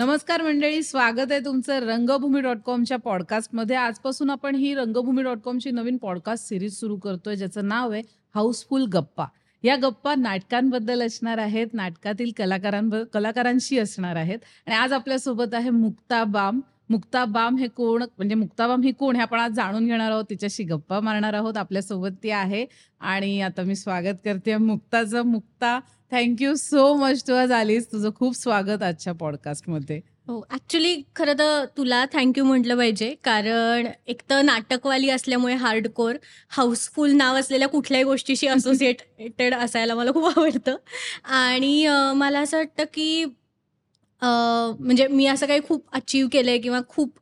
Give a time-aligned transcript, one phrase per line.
[0.00, 5.70] नमस्कार मंडळी स्वागत आहे तुमचं रंगभूमी डॉट कॉमच्या पॉडकास्टमध्ये आजपासून आपण ही रंगभूमी डॉट कॉमची
[5.70, 8.02] नवीन पॉडकास्ट सिरीज सुरू करतोय ज्याचं नाव आहे
[8.34, 9.24] हाऊसफुल गप्पा.
[9.62, 14.38] या गप्पा नाटकांबद्दल असणार आहेत नाटकातील कलाकारांब कलाकारांशी असणार आहेत.
[14.66, 16.60] आणि आज आपल्यासोबत आहे मुक्ता बाम
[16.90, 20.24] मुक्ता बाम हे कोण म्हणजे मुक्ता बाम ही कोण हे आपण आज जाणून घेणार आहोत.
[20.30, 21.56] तिच्याशी गप्पा मारणार आहोत.
[21.56, 22.64] आपल्यासोबत ती आहे.
[23.00, 25.22] आणि आता मी स्वागत करते मुक्ताचं.
[25.22, 25.78] Mukta
[26.12, 27.90] thank you so much तू आज आलीस.
[27.92, 33.14] तुझं खूप स्वागत आजच्या पॉडकास्टमध्ये हो ॲक्च्युली खरं तर तुला थँक्यू म्हटलं पाहिजे.
[33.24, 36.16] कारण एक तर नाटकवाली असल्यामुळे हार्डकोर
[36.50, 40.76] हाऊसफुल नाव असलेल्या कुठल्याही गोष्टीशी असोसिएटेड असायला मला खूप आवडतं.
[41.24, 43.24] आणि मला असं वाटतं की
[44.22, 47.18] म्हणजे मी असं काही खूप अचीव केलं आहे किंवा खूप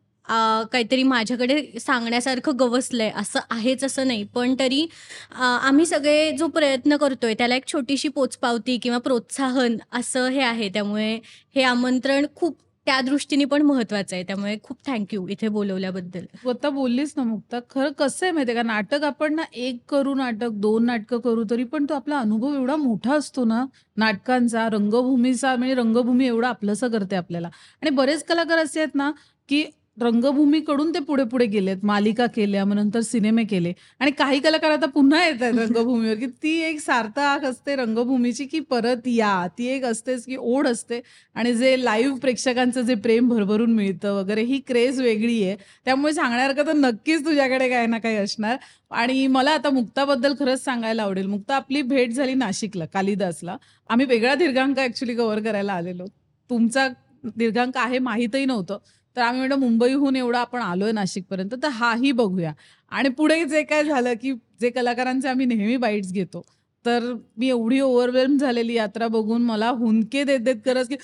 [0.73, 4.25] काहीतरी माझ्याकडे सांगण्यासारखं गवसलं आहे असं आहेच असं नाही.
[4.35, 4.87] पण तरी
[5.33, 10.69] आम्ही सगळे जो प्रयत्न करतोय त्याला एक छोटीशी पोचपावती किंवा प्रोत्साहन असं हे आहे.
[10.69, 11.15] त्यामुळे
[11.57, 12.57] हे आमंत्रण खूप
[12.89, 14.25] त्या दृष्टीने पण महत्वाचं आहे.
[14.25, 16.25] त्यामुळे खूप थँक्यू इथे बोलवल्याबद्दल.
[16.41, 18.63] स्वतः बोललीस ना मुक्ता खरं कसं आहे माहितीये का?
[18.63, 22.77] नाटक आपण ना एक करू नाटक दोन नाटकं करू तरी पण तो आपला अनुभव एवढा
[22.77, 23.65] मोठा असतो ना
[23.97, 27.49] नाटकांचा रंगभूमीचा म्हणजे रंगभूमी एवढा आपलंसं करते आपल्याला.
[27.83, 29.11] आणि बरेच कलाकार असे आहेत ना
[29.49, 29.65] की
[30.01, 31.77] रंगभूमीकडून ते पुढे पुढे गेलेत.
[31.83, 33.73] मालिका केल्या मग नंतर सिनेमे केले.
[34.01, 38.61] आणि काही कलाकार आता पुन्हा येत आहेत रंगभूमीवर की ती एक सार्थक असते रंगभूमीची की
[38.61, 39.47] परत या.
[39.59, 41.01] ती एक असतेच की ओढ असते.
[41.35, 45.57] आणि जे लाईव्ह प्रेक्षकांचं जे प्रेम भरभरून मिळतं वगैरे ही क्रेज वेगळी आहे.
[45.85, 48.57] त्यामुळे सांगण्यासारखं तर नक्कीच तुझ्याकडे काही ना काही असणार.
[48.91, 51.27] आणि मला आता मुक्ताबद्दल खरंच सांगायला आवडेल.
[51.27, 53.57] मुक्ता आपली भेट झाली नाशिकला कालिदासला.
[53.89, 56.05] आम्ही वेगळा दीर्घांक ऍक्च्युली कव्हर करायला आलेलो.
[56.51, 56.89] तुमचा
[57.37, 58.79] दीर्घांक आहे माहीतही नव्हतं.
[59.19, 62.53] तर आम्ही म्हणतो मुंबईहून एवढं आपण आलोय नाशिकपर्यंत तर हाही बघूया.
[62.93, 66.43] आणि पुढे जे काय झालं की जे कलाकारांचे आम्ही नेहमी बाईट्स घेतो
[66.85, 70.97] तर मी एवढी ओव्हरवेल्म झालेली यात्रा बघून मला हुंदके देत देत करत की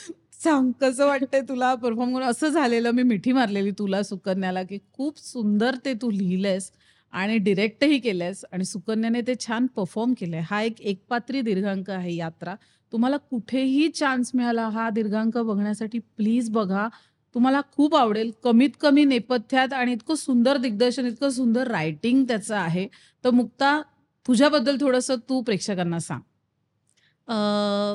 [0.42, 2.26] सांग कसं वाटतंय तुला परफॉर्म करून?
[2.28, 6.70] असं झालेलं मी मिठी मारलेली तुला सुकन्याला की खूप सुंदर ते तू लिहिलंयस
[7.12, 10.40] आणि डिरेक्टही केलंयस आणि सुकन्याने ते छान परफॉर्म केलंय.
[10.50, 12.54] हा एक एकपात्री दीर्घांक आहे यात्रा.
[12.92, 16.88] तुम्हाला कुठेही चान्स मिळाला हा दीर्घांक बघण्यासाठी प्लीज बघा.
[17.34, 18.30] तुम्हाला खूप आवडेल.
[18.44, 22.86] कमीत कमी नेपथ्यात आणि इतकं सुंदर दिग्दर्शन इतकं सुंदर रायटिंग त्याचं आहे.
[23.24, 23.80] तर मुक्ता
[24.26, 26.20] तुझ्याबद्दल थोडंसं तू प्रेक्षकांना सांग.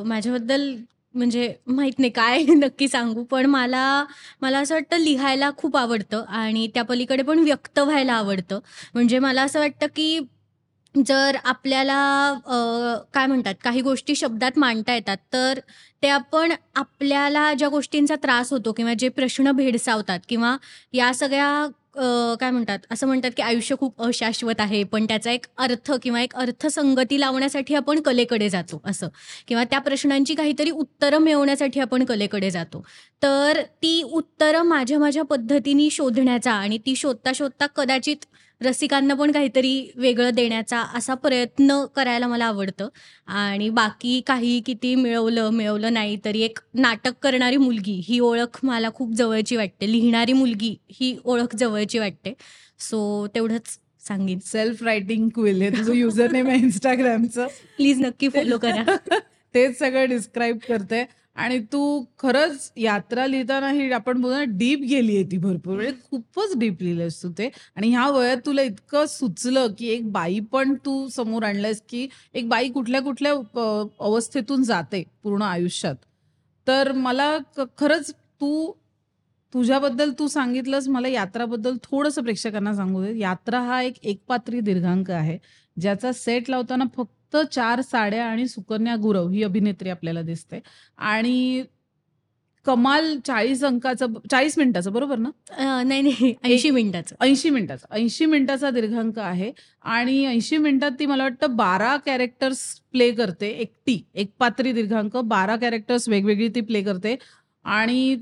[0.06, 0.76] माझ्याबद्दल
[1.16, 3.24] म्हणजे माहीत नाही काय नक्की सांगू.
[3.24, 4.04] पण मला
[4.42, 8.60] मला असं वाटतं लिहायला खूप आवडतं आणि त्या पलीकडे पण व्यक्त व्हायला आवडतं.
[8.94, 10.20] म्हणजे मला असं वाटतं की
[10.96, 11.98] जर आपल्याला
[13.14, 15.60] काय म्हणतात काही गोष्टी शब्दात मांडता येतात तर
[16.04, 20.56] ते आपण आपल्याला ज्या गोष्टींचा त्रास होतो किंवा जे प्रश्न भेडसावतात किंवा
[20.94, 21.68] या सगळ्या
[22.40, 26.36] काय म्हणतात असं म्हणतात की आयुष्य खूप अशाश्वत आहे पण त्याचा एक अर्थ किंवा एक
[26.36, 29.08] अर्थसंगती लावण्यासाठी आपण कलेकडे जातो असं.
[29.48, 32.84] किंवा त्या प्रश्नांची काहीतरी उत्तरं मिळवण्यासाठी आपण कलेकडे जातो.
[33.22, 38.26] तर ती उत्तरं माझ्या माझ्या पद्धतीने शोधण्याचा आणि ती शोधता शोधता कदाचित
[38.62, 42.90] रसिकांना पण काहीतरी वेगळं देण्याचा असा प्रयत्न करायला मला आवडतं.
[43.28, 48.90] आणि बाकी काही किती मिळवलं मिळवलं नाही तरी एक नाटक करणारी मुलगी ही ओळख मला
[48.94, 49.92] खूप जवळची वाटते.
[49.92, 52.34] लिहिणारी मुलगी ही ओळख जवळची वाटते.
[52.80, 54.40] सो तेवढंच सांगेन.
[54.46, 58.84] सेल्फ रायटिंग क्विल हे तुझं युजर नेम आहे इंस्टाग्रामचं प्लीज नक्की फॉलो करा.
[59.54, 61.06] तेच सगळं डिस्क्राईब करते.
[61.40, 65.76] आणि तू खरंच यात्रा लिहिताना ही आपण बोलतो डीप गेली आहे ती भरपूर.
[65.76, 67.50] म्हणजे खूपच डीप लिहिलंयस तू ते.
[67.76, 72.50] आणि ह्या वयात तुला इतकं सुचलं की एक बाई पण तू समोर आणलंयस की एक
[72.50, 73.32] बाई कुठल्या कुठल्या
[74.00, 75.96] अवस्थेतून जाते पूर्ण आयुष्यात.
[76.68, 78.72] तर मला क- खरंच तू
[79.54, 83.20] तुझ्याबद्दल तू सांगितलंस मला यात्राबद्दल थोडंसं प्रेक्षकांना सांगू दे.
[83.20, 85.38] यात्रा हा एक एकपात्री दीर्घांक आहे.
[85.82, 90.60] ज्याचा सेट लावताना फक्त चार साड्या आणि सुकन्या गुरव ही अभिनेत्री आपल्याला दिसते.
[90.98, 91.64] आणि
[92.66, 95.30] कमाल चाळीस अंकाचं चाळीस मिनिटाचं बरोबर ना?
[95.84, 97.16] नाही नाही ऐंशी मिनिटाचं.
[97.22, 99.52] ऐंशी मिनिटाचा ऐंशी मिनिटाचा दीर्घांक आहे.
[99.82, 102.60] आणि ऐंशी मिनिटात ती मला वाटतं बारा कॅरेक्टर्स
[102.92, 107.16] प्ले करते एकटी एक पात्री दीर्घांक बारा कॅरेक्टर्स वेगवेगळी ती प्ले करते.
[107.64, 108.18] आणि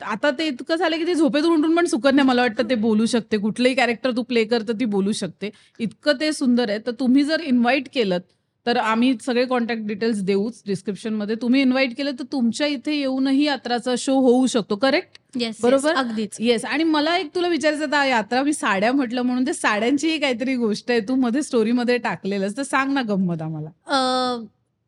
[0.00, 3.36] आता ते इतकं झालं की ती झोपेतून उठून पण सुकन्या मला वाटतं ते बोलू शकते.
[3.36, 5.50] कुठलंही कॅरेक्टर तू प्ले करतं ती बोलू शकते.
[5.78, 6.78] इतकं ते सुंदर आहे.
[6.86, 8.18] तर तुम्ही जर इन्व्हाइट केलं
[8.66, 13.94] तर आम्ही सगळे कॉन्टॅक्ट डिटेल्स देऊच डिस्क्रिप्शनमध्ये तुम्ही इन्व्हाइट केलं तर तुमच्या इथे येऊनही यात्राचा
[13.98, 15.94] शो होऊ शकतो करेक्ट येस बरोबर?
[15.94, 16.36] अगदीच.
[16.40, 20.54] येस आणि मला एक तुला विचारायचं होतं, यात्रा मी साड्या म्हटलं म्हणून ते साड्यांचीही काहीतरी
[20.56, 24.38] गोष्ट आहे तू मध्ये स्टोरीमध्ये टाकलेलंस तर सांग ना गंमत आम्हाला.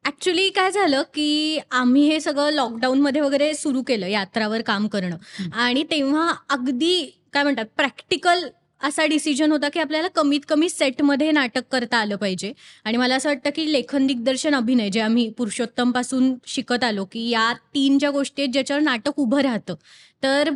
[0.05, 5.17] ॲक्च्युली काय झालं की आम्ही हे सगळं लॉकडाऊनमध्ये वगैरे सुरू केलं यात्रावर काम करणं.
[5.53, 7.03] आणि तेव्हा अगदी
[7.33, 8.45] काय म्हणतात प्रॅक्टिकल
[8.81, 12.53] असा डिसिजन होता, की आपल्याला कमीत कमी सेटमध्ये नाटक करता आलं पाहिजे
[12.85, 17.53] आणि मला असं वाटतं, की लेखन, दिग्दर्शन, अभिनय जे आम्ही पुरुषोत्तमपासून शिकत आलो, की या
[17.75, 19.75] तीन ज्या गोष्टी आहेत ज्याच्यावर नाटक उभं राहतं.
[20.23, 20.51] तर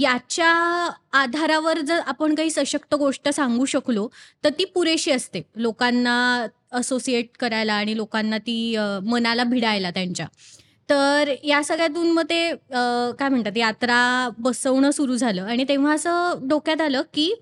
[0.00, 0.48] याच्या
[1.18, 4.08] आधारावर जर आपण काही सशक्त गोष्ट सांगू शकलो,
[4.44, 10.26] तर ती पुरेशी असते लोकांना असोसिएट करायला आणि लोकांना ती मनाला भिडायला त्यांच्या.
[10.88, 16.80] तर या सगळ्यातून मग ते काय म्हणतात यात्रा बसवणं सुरू झालं आणि तेव्हा असं डोक्यात
[16.80, 17.32] आलं, की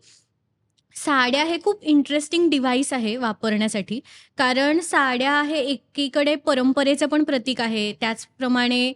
[0.95, 4.01] साड्या हे खूप इंटरेस्टिंग डिव्हाइस आहे वापरण्यासाठी.
[4.39, 7.93] कारण साड्या हे एकीकडे परंपरेचं पण प्रतीक आहे.
[8.01, 8.93] त्याचप्रमाणे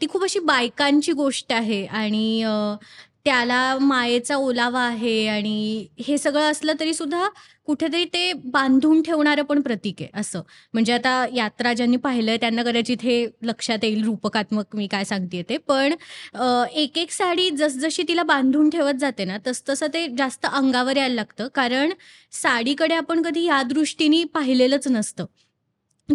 [0.00, 2.44] ती खूप अशी बायकांची गोष्ट आहे आणि
[3.26, 7.28] त्याला मायेचा ओलावा आहे आणि हे सगळं असलं तरी सुद्धा
[7.66, 10.42] कुठेतरी ते बांधून ठेवणारं पण प्रतीक आहे असं.
[10.72, 15.56] म्हणजे आता यात्रा ज्यांनी पाहिलंय त्यांना कदाचित हे लक्षात येईल रूपकात्मक मी काय सांगतेय ते.
[15.58, 15.94] पण
[16.74, 21.48] एक-एक साडी जसजशी तिला बांधून ठेवत जाते ना, तसतसं ते जास्त अंगावर यायला लागतं.
[21.54, 21.92] कारण
[22.32, 25.24] साडीकडे आपण कधी या दृष्टीने पाहिलेलंच नसतं.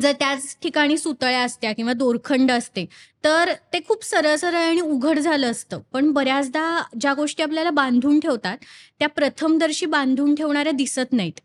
[0.01, 2.85] जर त्याच ठिकाणी सुतळ्या असत्या किंवा दोरखंड असते,
[3.23, 5.79] तर ते खूप सरळ-सरळ आणि उघड झालं असतं.
[5.93, 8.57] पण बऱ्याचदा ज्या गोष्टी आपल्याला बांधून ठेवतात,
[8.99, 11.39] त्या प्रथमदर्शी बांधून ठेवणाऱ्या दिसत नाहीत.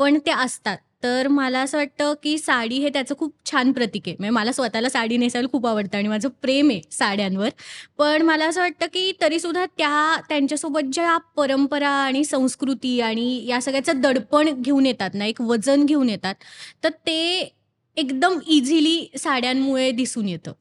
[0.00, 0.76] पण त्या असतात.
[1.02, 4.16] तर मला असं वाटतं, की साडी हे त्याचं खूप छान प्रतीक आहे.
[4.18, 7.48] म्हणजे मला स्वतःला साडी नेसायला खूप आवडतं आणि माझं प्रेम आहे साड्यांवर.
[7.98, 14.00] पण मला असं वाटतं, की तरीसुद्धा त्या त्यांच्यासोबत ज्या परंपरा आणि संस्कृती आणि या सगळ्याचं
[14.00, 16.34] दडपण घेऊन येतात ना, एक वजन घेऊन येतात,
[16.84, 17.48] तर ते
[17.96, 20.52] एकदम इझिली साड्यांमुळे दिसून येतं.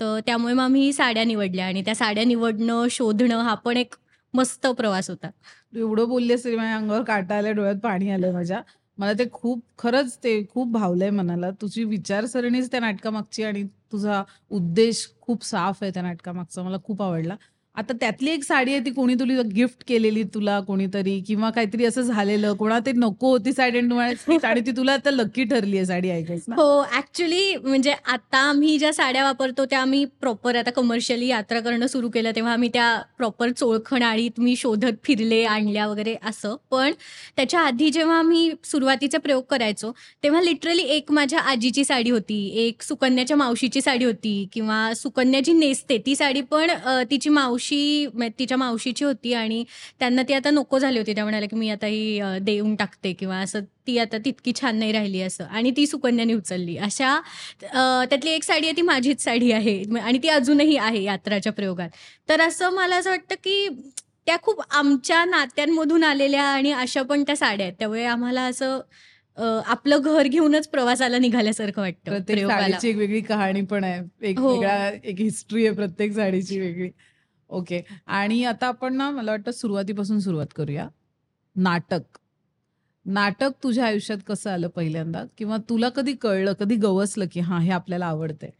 [0.00, 3.94] तर त्यामुळे मग आम्ही साड्या निवडल्या आणि त्या साड्या निवडणं, शोधणं हा पण एक
[4.34, 5.30] मस्त प्रवास होता.
[5.74, 8.60] तू एवढं बोललीस तरी माझ्या अंगावर काटा आल्या डोळ्यात पाणी आलं माझ्या.
[8.98, 11.50] मला ते खूप खरंच ते खूप भावलंय मनाला.
[11.50, 13.62] तुझी विचारसरणीच त्या नाटकामागची आणि
[13.92, 16.62] तुझा उद्देश खूप साफ आहे त्या नाटकामागचा.
[16.62, 17.36] मला खूप आवडला.
[17.76, 22.02] आता त्यातली एक साडी आहे ती कोणी तुला गिफ्ट केलेली तुला कोणीतरी किंवा काहीतरी असं
[22.02, 25.86] झालेलं, कोणाला तरी नको होती साडी आणि तू आणि ती तुला आता लकी ठरली आहे
[25.86, 26.10] साडी
[26.48, 26.54] ना?
[26.54, 31.86] हो, ॲक्चुअली म्हणजे आता आम्ही ज्या साड्या वापरतो त्या आम्ही प्रॉपर आता कमर्शियली यात्रा करणं
[31.86, 32.88] सुरू केलं, तेव्हा आम्ही त्या
[33.18, 36.56] प्रॉपर चोळखणाळीत मी शोधत फिरले, आणल्या वगैरे असं.
[36.70, 36.92] पण
[37.36, 42.82] त्याच्या आधी जेव्हा आम्ही सुरुवातीचे प्रयोग करायचो, तेव्हा लिटरली एक माझ्या आजीची साडी होती, एक
[42.82, 46.70] सुकन्याच्या मावशीची साडी होती किंवा सुकन्या जी नेसते ती साडी पण
[47.10, 47.58] तिची मावशी
[48.14, 49.64] म्हणजे तिच्या मावशीची होती आणि
[50.00, 51.14] त्यांना ती आता नको झाली होती.
[51.14, 54.92] त्या म्हणाल्या, की "मी आता ही देऊन टाकते" किंवा असं ती आता तितकी छान नाही
[54.92, 56.76] राहिली असं आणि ती सुकन्याने उचलली.
[56.78, 57.18] अशा
[57.62, 61.88] त्यातली एक साडी आहे ती माझीच साडी आहे आणि ती अजूनही आहे यात्राच्या प्रयोगात.
[62.28, 63.68] तर असं मला असं वाटतं, की
[64.26, 67.74] त्या खूप आमच्या नात्यांमधून आलेल्या आणि अशा पण त्या साड्या आहेत.
[67.78, 68.80] त्यामुळे आम्हाला असं
[69.66, 72.60] आपलं घर घेऊनच प्रवासाला निघाल्यासारखं वाटतं प्रत्येक प्रयोगाला.
[72.60, 74.00] साडीची एक वेगळी कहाणी पण आहे.
[74.22, 74.52] एक हो.
[74.52, 76.88] वेगळा एक हिस्ट्री आहे प्रत्येक साडीची वेगळी.
[77.50, 77.80] ओके.
[78.06, 80.88] आणि आता आपण ना मला वाटतं सुरुवातीपासून सुरुवात करूया.
[81.56, 82.00] नाटक.
[83.06, 85.24] नाटक तुझ्या आयुष्यात कसं आलं पहिल्यांदा?
[85.38, 88.50] किंवा तुला कधी कळलं, कधी गवसलं, की हां, हे आपल्याला आवडतंय?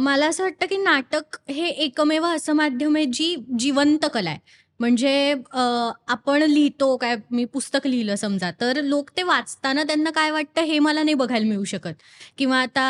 [0.00, 4.38] मला असं वाटतं, की नाटक हे एकमेव असं माध्यम आहे जी जिवंत कला आहे.
[4.82, 5.34] म्हणजे
[6.08, 10.78] आपण लिहितो काय मी पुस्तक लिहिलं समजा, तर लोक ते वाचताना त्यांना काय वाटतं हे
[10.78, 12.02] मला नाही बघायला मिळू शकत
[12.38, 12.86] किंवा आता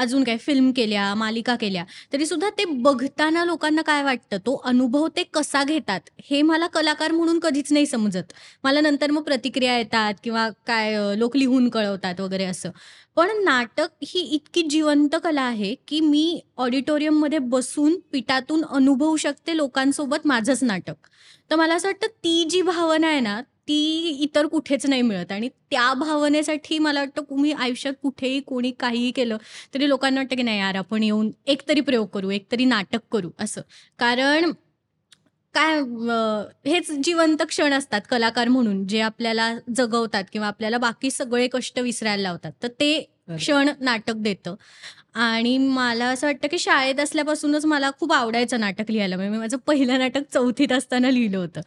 [0.00, 5.06] अजून काय फिल्म केल्या, मालिका केल्या, तरी सुद्धा ते बघताना लोकांना काय वाटतं, तो अनुभव
[5.16, 8.32] ते कसा घेतात, हे मला कलाकार म्हणून कधीच नाही समजत.
[8.64, 12.70] मला नंतर मग प्रतिक्रिया येतात किंवा काय लोक लिहून कळवतात वगैरे असं.
[13.16, 20.26] पण नाटक ही इतकी जिवंत कला आहे, की मी ऑडिटोरियममध्ये बसून पिठातून अनुभवू शकते लोकांसोबत
[20.26, 20.94] माझंच नाटक.
[21.50, 25.48] तर मला असं वाटतं ती जी भावना आहे ना, ती इतर कुठेच नाही मिळत आणि
[25.48, 29.36] त्या भावनेसाठी मला वाटतं तुम्ही आयुष्यात कुठेही कोणी काहीही केलं,
[29.74, 33.60] तरी लोकांना वाटतं, की नाही यार आपण येऊन एकतरी प्रयोग करू, एकतरी नाटक करू असं.
[33.98, 34.52] कारण
[35.54, 35.80] काय
[36.66, 42.22] हेच जिवंत क्षण असतात कलाकार म्हणून, जे आपल्याला जगवतात किंवा आपल्याला बाकी सगळे कष्ट विसरायला
[42.22, 42.52] लावतात.
[42.62, 43.08] तर ते.
[43.36, 44.54] क्षण नाटक देतं.
[45.14, 49.16] आणि मला असं वाटतं, की शाळेत असल्यापासूनच मला खूप आवडायचं नाटक लिहायला.
[49.16, 51.60] म्हणजे मी माझं पहिलं नाटक 4थीत असताना लिहिलं होतं.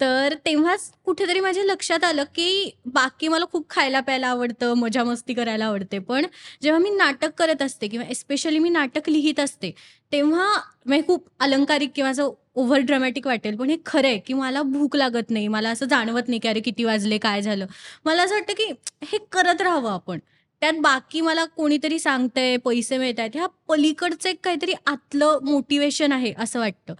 [0.00, 5.98] तर तेव्हाच कुठेतरी माझ्या लक्षात आलं, की बाकी मला खूप खायला-प्यायला आवडतं, मजा-मस्ती करायला आवडते.
[5.98, 6.26] पण
[6.62, 9.72] जेव्हा मी नाटक करत असते किंवा एस्पेशली मी नाटक लिहीत असते,
[10.12, 10.46] तेव्हा
[10.86, 14.96] म्हणजे खूप अलंकारिक किंवा असं ओव्हर ड्रामॅटिक वाटेल, पण हे खरं आहे, की मला भूक
[14.96, 15.48] लागत नाही.
[15.48, 17.66] मला असं जाणवत नाही, की अरे किती वाजले, काय झालं?
[18.04, 18.72] मला असं वाटतं, की
[19.04, 20.18] हे करत राहावं आपण.
[20.60, 26.58] त्यात बाकी मला कोणीतरी सांगतंय, पैसे मिळतायत, ह्या पलीकडचं एक काहीतरी आतलं मोटिवेशन आहे असं
[26.60, 26.94] वाटतं.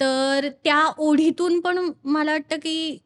[0.00, 2.98] तर त्या ओढीतून पण मला वाटतं, की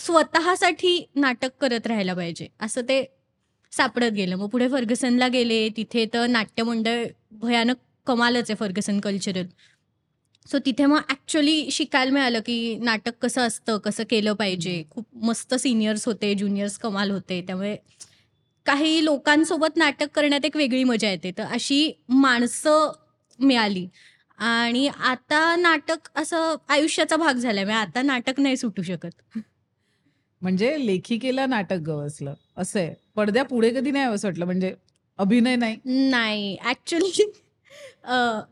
[0.00, 3.16] स्वतःसाठी नाटक करत राहायला पाहिजे, असं ते
[3.72, 4.36] सापडत गेलं.
[4.36, 7.76] मग पुढे फर्गसनला गेले, तिथे तर नाट्यमंडळ भयानक
[8.10, 9.46] कमालच आहे फर्ग्युसन कल्चरल.
[10.46, 14.82] सो तिथे मग ॲक्च्युअली शिकायला मिळालं, की नाटक कसं असतं, कसं केलं पाहिजे.
[14.90, 17.40] खूप मस्त सीनियर्स होते, ज्युनियर्स कमाल होते.
[17.42, 17.76] त्यामुळे
[18.66, 21.30] काही लोकांसोबत नाटक करण्यात एक वेगळी मजा येते.
[21.38, 22.92] तर अशी माणसं
[23.38, 23.88] मिळाली
[24.38, 27.64] आणि आता नाटक असं आयुष्याचा भाग झालाय.
[27.64, 29.38] म्हणजे आता नाटक नाही सुटू शकत.
[30.42, 32.94] म्हणजे लेखिकेला नाटक गवसलं, असं आहे.
[33.16, 34.74] पडद्यापुढे कधी नाही वाटलं म्हणजे
[35.18, 35.76] अभिनय नाही?
[35.84, 36.56] नाही.
[36.60, 37.30] ॲक्च्युअली अ,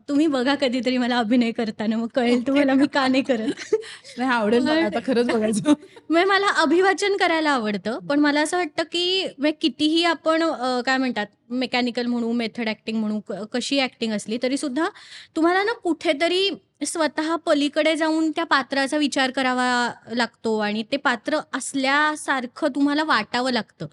[0.09, 3.49] तुम्ही बघा कधीतरी मला अभिनय करताना मग कळेल तुम्हाला मी का नाही करत.
[4.17, 5.73] नाही आवडेल मला पण आता खरंच बघायचं.
[6.09, 7.97] म्हणजे मला अभिवाचन करायला आवडतं.
[7.99, 10.43] पण मला असं वाटतं, की म्हणजे कितीही आपण
[10.85, 13.19] काय म्हणतात मेकॅनिकल म्हणू, मेथड ॲक्टिंग म्हणू,
[13.53, 14.87] कशी ॲक्टिंग असली तरीसुद्धा
[15.35, 16.49] तुम्हाला ना कुठेतरी
[16.85, 23.87] स्वतः पलीकडे जाऊन त्या पात्राचा विचार करावा लागतो आणि ते पात्र असल्यासारखं तुम्हाला वाटावं लागतं.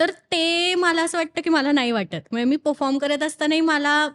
[0.00, 2.20] तर ते मला असं वाटतं, की मला नाही वाटत.
[2.30, 4.08] म्हणजे मी परफॉर्म करत असतानाही मला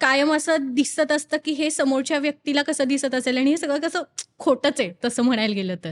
[0.00, 4.02] कायम असं दिसत असतं, की हे समोरच्या व्यक्तीला कसं दिसत असेल आणि हे सगळं कसं
[4.38, 5.90] खोटंच आहे तसं म्हणायला गेलं तर.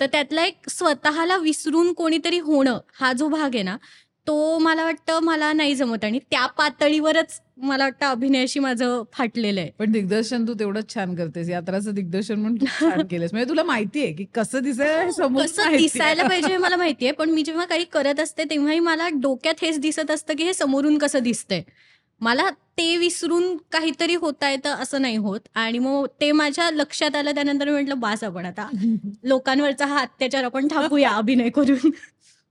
[0.00, 0.06] तर.
[0.06, 3.76] त्यातला एक स्वतःला विसरून कोणीतरी होणं हा जो भाग आहे ना,
[4.26, 9.70] तो मला वाटतं मला नाही जमत आणि त्या पातळीवरच मला वाटतं अभिनयाशी माझं फाटलेलं आहे.
[9.78, 11.48] पण दिग्दर्शन तू तेवढंच छान करतेस.
[11.48, 13.32] यात्राचं दिग्दर्शन छान केलंस.
[13.32, 15.06] म्हणजे तुला माहिती आहे, की कसं दिसेल हे
[15.42, 16.22] कसं दिसायला.
[16.22, 17.12] पाहिजे हे मला माहिती आहे.
[17.12, 20.98] पण मी जेव्हा काही करत असते तेव्हाही मला डोक्यात हेच दिसत असतं, की हे समोरून
[20.98, 21.62] कसं दिसतंय.
[22.20, 27.30] मला ते विसरून काहीतरी होता येतं असं नाही होत आणि मग ते माझ्या लक्षात आलं
[27.34, 28.68] त्यानंतर मी म्हटलं बास आपण आता
[29.24, 31.90] लोकांवरचा हा अत्याचार आपण थांबवूया अभिनय करून.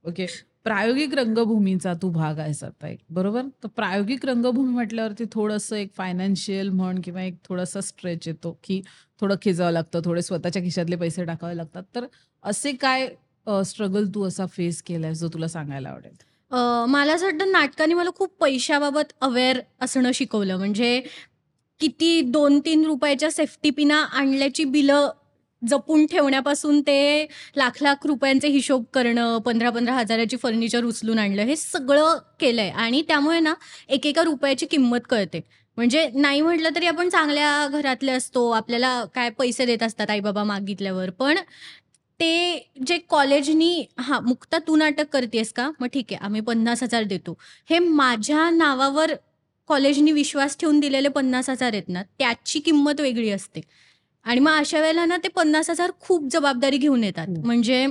[0.04, 0.26] ओके.
[0.64, 3.42] प्रायोगिक रंगभूमीचा तू भाग आहेस आता एक, बरोबर?
[3.42, 8.82] तर प्रायोगिक रंगभूमी म्हटल्यावरती थोडंसं एक फायनान्शियल म्हण किंवा एक थोडासा स्ट्रेच येतो, की
[9.20, 11.82] थोडं खेचावं लागतं, थोडे स्वतःच्या खिशातले पैसे टाकावे लागतात.
[11.94, 12.06] तर
[12.42, 13.08] असे काय
[13.64, 16.16] स्ट्रगल तू असा फेस केलायस जो तुला सांगायला आवडेल?
[16.50, 20.56] अ, मला असं वाटतं नाटकाने मला खूप पैशाबाबत अवेअर असणं शिकवलं.
[20.56, 21.00] म्हणजे
[21.80, 25.08] किती 2-3 रुपयाच्या सेफ्टी पिना आणल्याची बिलं
[25.62, 27.26] जपून ठेवण्यापासून ते
[27.56, 33.54] लाख-लाख रुपयांचे हिशोब करणं, 15-15 हजाराची फर्निचर उचलून आणलं, हे सगळं केलंय आणि त्यामुळे ना
[33.90, 35.40] एकेका रुपयाची किंमत कळते.
[35.78, 41.10] म्हणजे नाही म्हटलं तरी आपण चांगल्या घरातले असतो, आपल्याला काय पैसे देत असतात आई-बाबा मागितल्यावर.
[41.10, 41.38] पण
[42.20, 42.28] ते
[42.86, 45.70] जे कॉलेजनी हां, "मुक्ता तू नाटक करतीयेस का?
[45.80, 47.36] मग ठीक आहे, आम्ही 50,000 देतो."
[47.70, 49.12] हे माझ्या नावावर
[49.68, 53.60] कॉलेजनी विश्वास ठेवून दिलेले 50,000 आहेत ना, त्याची किंमत वेगळी असते.
[54.24, 57.26] आणि मग अशा वेळेला ना ते 50,000 खूप जबाबदारी घेऊन येतात.
[57.28, 57.42] हो.
[57.44, 57.86] म्हणजे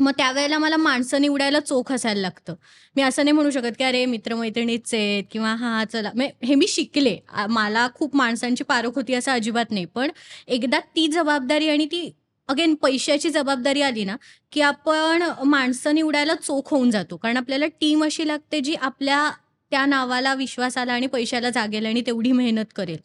[0.00, 2.54] मग त्यावेळेला मला माणसं निवडायला चोख असायला लागतं.
[2.96, 6.10] मी असं नाही म्हणू शकत, की "अरे मित्र-मैत्रिणीच आहेत" किंवा "हां, चला."
[6.44, 7.16] हे मी शिकले.
[7.50, 9.84] मला खूप माणसांची पारख होती असं अजिबात नाही.
[9.84, 10.10] पण
[10.48, 12.10] एकदा ती जबाबदारी आणि ती
[12.48, 14.16] अगेन पैशाची जबाबदारी आली ना,
[14.52, 17.16] की आपण माणसं निवडायला चोख होऊन जातो.
[17.16, 19.30] कारण आपल्याला टीम अशी लागते जी आपल्या
[19.72, 22.98] त्या नावाला विश्वासाला आणि पैशाला जागेल आणि तेवढी मेहनत करेल.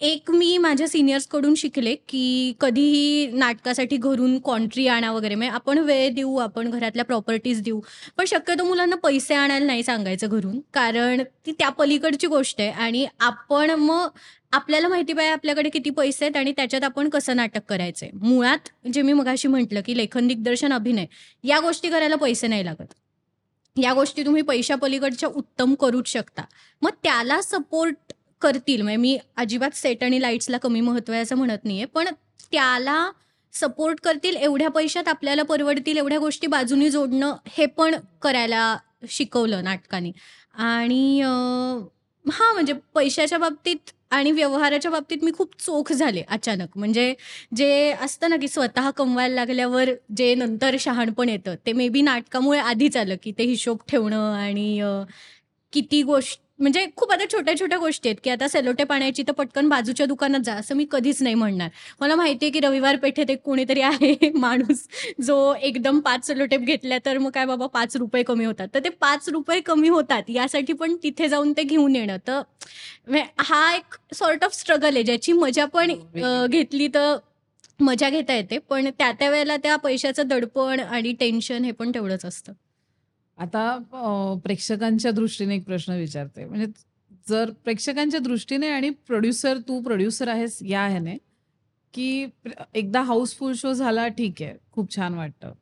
[0.00, 5.34] एक मी माझ्या सिनियर्सकडून शिकले, की कधीही नाटकासाठी घरून कॉन्ट्री आणा वगैरे.
[5.34, 7.80] म्हणजे आपण वेळ देऊ, आपण घरातल्या प्रॉपर्टीज देऊ.
[8.16, 10.60] पण शक्यतो मुलांना पैसे आणायला नाही सांगायचं घरून.
[10.72, 14.08] कारण ती त्या पलीकडची गोष्ट आहे आणि आपण मग
[14.52, 18.10] आपल्याला माहिती पाहिजे आपल्याकडे किती पैसे आहेत आणि त्याच्यात आपण कसं नाटक करायचंय.
[18.14, 21.06] मुळात जे मी मगाशी म्हटलं, की लेखन, दिग्दर्शन, अभिनय
[21.44, 22.94] या गोष्टी करायला पैसे नाही लागत.
[23.76, 26.42] या गोष्टी तुम्ही पैशापलीकडच्या उत्तम करूच शकता.
[26.82, 28.12] मग त्याला सपोर्ट
[28.44, 31.84] करतील म्हणजे मी अजिबात सेट आणि लाईट्सला कमी महत्त्व आहे असं म्हणत नाहीये.
[31.84, 32.08] पण
[32.52, 33.10] त्याला
[33.52, 38.76] सपोर्ट करतील एवढ्या पैशात आपल्याला परवडतील एवढ्या गोष्टी बाजूनी जोडणं हे पण करायला
[39.08, 40.10] शिकवलं नाटकाने.
[40.54, 41.80] आणि हा
[42.32, 46.76] हां, म्हणजे पैशाच्या बाबतीत आणि व्यवहाराच्या बाबतीत मी खूप चोख झाले अचानक.
[46.76, 47.14] म्हणजे
[47.56, 47.70] जे
[48.00, 52.96] असतं ना, की स्वतः कमवायला लागल्यावर जे नंतर शहाणपण येतं, ते मे बी नाटकामुळे आधीच
[52.96, 54.68] आलं, की ते हिशोब ठेवणं आणि
[55.72, 60.06] किती गोष्ट म्हणजे खूप आता छोट्या-छोट्या गोष्टी आहेत, की आता सेलोटेप आणायची तर पटकन बाजूच्या
[60.06, 61.68] दुकानात जा, असं मी कधीच नाही म्हणणार.
[62.00, 64.86] मला माहिती आहे, की रविवार पेठेत एक कोणीतरी आहे माणूस
[65.22, 68.68] जो एकदम 5 सेलोटेप घेतल्या तर मग काय बाबा ₹5 कमी होतात.
[68.74, 72.16] तर ते ₹5 कमी होतात यासाठी पण तिथे जाऊन ते घेऊन येणं.
[72.28, 72.40] तर
[73.40, 76.46] हा एक सॉर्ट ऑफ स्ट्रगल आहे ज्याची मजा पण हो.
[76.46, 77.16] घेतली तर
[77.80, 78.58] मजा घेता येते.
[78.58, 82.52] पण त्या-त्या वेळेला त्या पैशाचं दडपण आणि टेन्शन हे पण तेवढंच असतं.
[83.38, 86.44] आता प्रेक्षकांच्या दृष्टीने एक प्रश्न विचारते.
[86.44, 86.66] म्हणजे
[87.28, 91.16] जर प्रेक्षकांच्या दृष्टीने आणि प्रोड्युसर तू प्रोड्युसर आहेस या ह्याने,
[91.94, 92.26] की
[92.74, 95.52] एकदा हाऊसफुल शो झाला ठीक आहे, खूप छान वाटतं.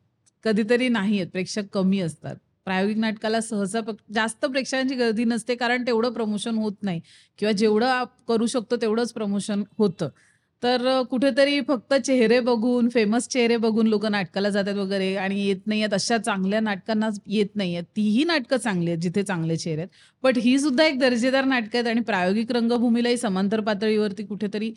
[0.45, 2.35] कधीतरी नाही आहेत, प्रेक्षक कमी असतात.
[2.65, 3.79] प्रायोगिक नाटकाला सहसा
[4.13, 7.01] जास्त प्रेक्षकांची गर्दी नसते कारण तेवढं प्रमोशन होत नाही
[7.39, 10.09] किंवा जेवढं करू शकतो तेवढंच प्रमोशन होतं.
[10.63, 15.81] तर कुठेतरी फक्त चेहरे बघून, फेमस चेहरे बघून लोक नाटकाला जातात वगैरे आणि येत नाही
[15.81, 19.89] आहेत अशा चांगल्या नाटकांना येत नाही आहेत तीही नाटकं चांगली आहेत जिथे चांगले चेहरे आहेत.
[20.23, 24.71] बट ही सुद्धा एक दर्जेदार नाटकं आहेत आणि प्रायोगिक रंगभूमीलाही समांतर पातळीवरती कुठेतरी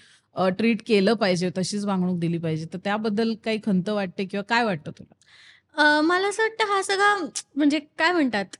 [0.58, 2.66] ट्रीट केलं पाहिजे, तशीच वागणूक दिली पाहिजे.
[2.72, 6.00] तर त्याबद्दल काही खंत वाटते किंवा काय वाटतं तुला?
[6.04, 7.14] मला असं वाटतं हा सगळा
[7.56, 8.56] म्हणजे काय म्हणतात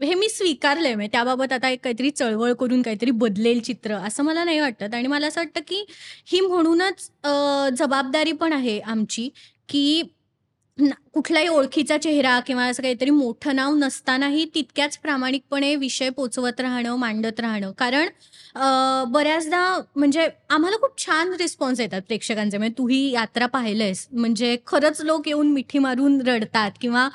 [0.00, 4.44] हे मी स्वीकारलंय म्हणजे त्याबाबत आता एक काहीतरी चळवळ करून काहीतरी बदलेल चित्र असं मला
[4.44, 5.84] नाही वाटत आणि मला असं वाटतं की
[6.26, 7.10] ही म्हणूनच
[7.78, 9.28] जबाबदारी पण आहे आमची
[9.68, 10.02] की
[11.12, 17.40] कुठलाही ओळखीचा चेहरा किंवा असं काहीतरी मोठं नाव नसतानाही तितक्याच प्रामाणिकपणे विषय पोचवत राहणं, मांडत
[17.40, 17.72] राहणं.
[17.72, 18.08] कारण
[18.54, 19.60] बऱ्याचदा
[19.96, 22.58] म्हणजे आम्हाला खूप छान रिस्पॉन्स येतात प्रेक्षकांचे.
[22.58, 27.08] म्हणजे तू ही यात्रा पाहिलंयस म्हणजे खरंच लोक येऊन मिठी मारून रडतात किंवा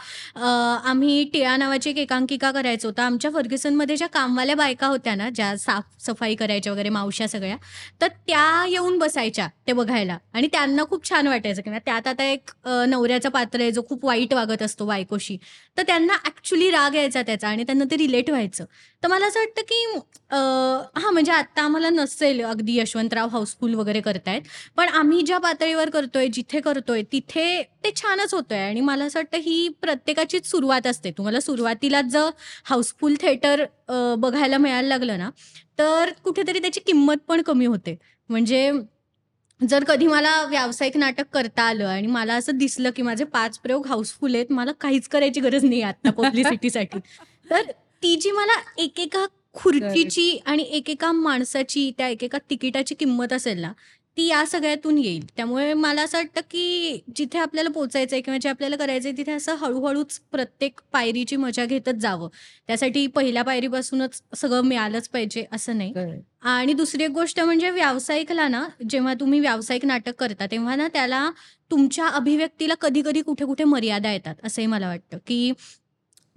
[0.85, 2.91] आम्ही टिळा नावाची एक एकांकिका करायचो.
[2.91, 7.57] तर आमच्या फर्ग्युसनमध्ये ज्या कामवाल्या बायका होत्या ना, ज्या साफ-सफाई करायच्या वगैरे मावश्या सगळ्या,
[8.01, 12.51] तर त्या येऊन बसायच्या ते बघायला आणि त्यांना खूप छान वाटायचं किंवा त्यात आता एक
[12.65, 15.37] नवऱ्याचं पात्र आहे जो खूप वाईट वागत असतो बायकोशी.
[15.77, 18.65] तर त्यांना ऍक्च्युली राग यायचा त्याचा आणि त्यांना ते रिलेट व्हायचं.
[19.03, 19.83] तर मला असं वाटतं की
[21.01, 24.41] हा म्हणजे आता आम्हाला नसेल अगदी यशवंतराव हाऊसफुल वगैरे करतायत.
[24.77, 29.37] पण आम्ही ज्या पातळीवर करतोय, जिथे करतोय तिथे ते छानच होतंय आणि मला असं वाटतं
[29.37, 31.11] ही प्रत्येकाचीच सुरुवात असते.
[31.11, 32.29] तुम्हाला सुरुवातीलाच जर
[32.65, 33.63] हाऊसफुल थिएटर
[34.19, 35.29] बघायला मिळायला लागलं ना,
[35.79, 37.97] तर कुठेतरी त्याची किंमत पण कमी होते.
[38.29, 38.71] म्हणजे
[39.61, 43.87] जर कधी मला व्यावसायिक नाटक करता आलं आणि मला असं दिसलं की माझे 5 प्रयोग
[43.87, 46.99] हाऊसफुल आहेत, मला काहीच करायची गरज नाही आता पब्लिसिटीसाठी.
[47.49, 47.61] तर
[48.03, 53.71] ती जी मला एकेका खुर्चीची आणि एकेका माणसाची, त्या एकेका तिकिटाची किंमत असेल ना,
[54.17, 55.25] ती या सगळ्यातून येईल.
[55.37, 60.19] त्यामुळे मला असं वाटतं की जिथे आपल्याला पोहोचायचंय किंवा जे आपल्याला करायचंय तिथे असं हळू-हळूच
[60.31, 62.29] प्रत्येक पायरीची मजा घेतच जावं.
[62.67, 65.93] त्यासाठी पहिल्या पायरीपासूनच सगळं मिळालंच पाहिजे असं नाही.
[66.41, 71.31] आणि दुसरी एक गोष्ट म्हणजे व्यावसायिकला ना, जेव्हा तुम्ही व्यावसायिक नाटक करता, तेव्हा ना त्याला
[71.71, 75.51] तुमच्या अभिव्यक्तीला कधी-कधी कुठे-कुठे मर्यादा येतात, असंही मला वाटतं, की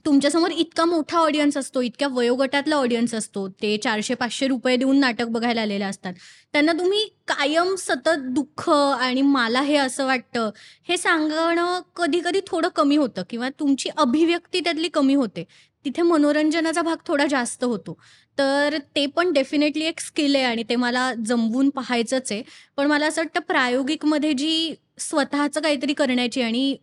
[0.09, 3.49] तुमच्यासमोर इतका मोठा ऑडियन्स असतो, इतक्या वयोगटातला ऑडियन्स असतो.
[3.49, 6.13] ते ₹400-500 देऊन नाटक बघायला आलेले असतात.
[6.53, 10.51] त्यांना तुम्ही कायम सतत दुःख आणि मला हे असं वाटतं,
[10.89, 15.45] हे सांगणं कधी-कधी थोडं कमी होतं किंवा तुमची अभिव्यक्ती त्यातली कमी होते.
[15.85, 17.99] तिथे मनोरंजनाचा भाग थोडा जास्त होतो.
[18.39, 22.43] तर ते पण डेफिनेटली एक स्किल आहे आणि ते मला जमवून पाहायचंच आहे.
[22.77, 26.77] पण मला असं वाटतं प्रायोगिकमध्ये जी स्वतःचं काहीतरी करण्याची आणि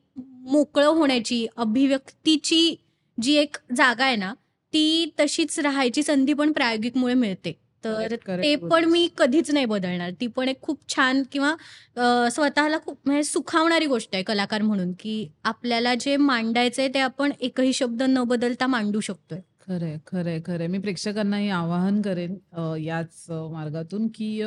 [0.51, 2.75] मोकळं होण्याची, अभिव्यक्तीची
[3.17, 4.33] जी एक जागा आहे ना,
[4.73, 7.57] ती तशीच राहायची संधी पण प्रायोगिकमुळे मिळते.
[7.83, 8.85] तर ते पण.
[8.85, 10.11] मी कधीच नाही बदलणार.
[10.11, 15.27] ती पण एक खूप छान किंवा स्वतःला खूप म्हणजे सुखावणारी गोष्ट आहे कलाकार म्हणून, की
[15.43, 19.39] आपल्याला जे मांडायचंय ते आपण एकही शब्द न बदलता मांडू शकतोय.
[19.67, 20.67] खरंय, खरंय, खरंय.
[20.67, 22.35] मी प्रेक्षकांनाही आवाहन करेन
[22.83, 24.41] याच मार्गातून की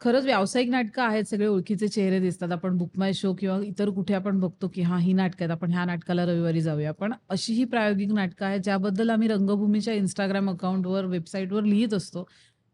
[0.00, 1.24] खरंच व्यावसायिक नाटकं आहेत.
[1.24, 2.52] सगळे ओळखीचे चेहरे दिसतात.
[2.52, 5.50] आपण बुक माय शो किंवा इतर कुठे आपण बघतो, की हां, ही नाटकं आहेत.
[5.50, 6.92] आपण ह्या नाटकाला रविवारी जाऊया.
[6.92, 12.28] पण अशी ही प्रायोगिक नाटकं आहेत, ज्याबद्दल आम्ही रंगभूमीच्या Instagram अकाउंटवर, वेबसाईटवर लिहीत असतो.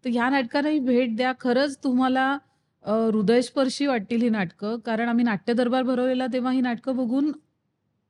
[0.05, 1.33] तर ह्या नाटकांनाही भेट द्या.
[1.41, 2.39] खरंच तुम्हाला
[2.85, 4.79] अ, हृदयस्पर्शी वाटतील ही नाटकं.
[4.79, 7.33] कारण आम्ही नाट्य दरबार भरवलेला तेव्हा ही नाटकं बघून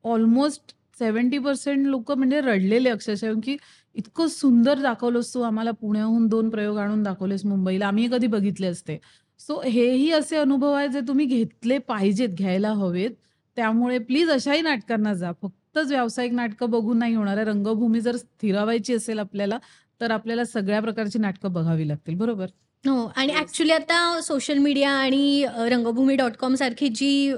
[0.03, 3.57] ऑलमोस्ट 70% लोकं म्हणजे रडलेले अक्षरशः, की
[3.95, 7.87] इतकं सुंदर दाखवलंस तू आम्हाला पुण्याहून 2 प्रयोग आणून दाखवलेस मुंबईला.
[7.87, 8.97] आम्ही कधी बघितले असते.
[9.39, 13.11] सो हेही असे अनुभव आहेत, जे तुम्ही घेतले पाहिजेत, घ्यायला हवेत.
[13.57, 15.31] त्यामुळे प्लीज अशाही नाटकांना जा.
[15.41, 17.45] फक्तच व्यावसायिक नाटकं बघून नाही होणार आहे.
[17.45, 19.57] रंगभूमी जर स्थिरावायची असेल आपल्याला,
[20.01, 22.15] तर आपल्याला सगळ्या प्रकारची नाटकं बघावी लागतील.
[22.15, 22.45] बरोबर?
[22.85, 23.33] हो आणि.
[23.33, 27.33] ॲक्चुअली आता सोशल मीडिया आणि रंगभूमी डॉट कॉम सारखी जी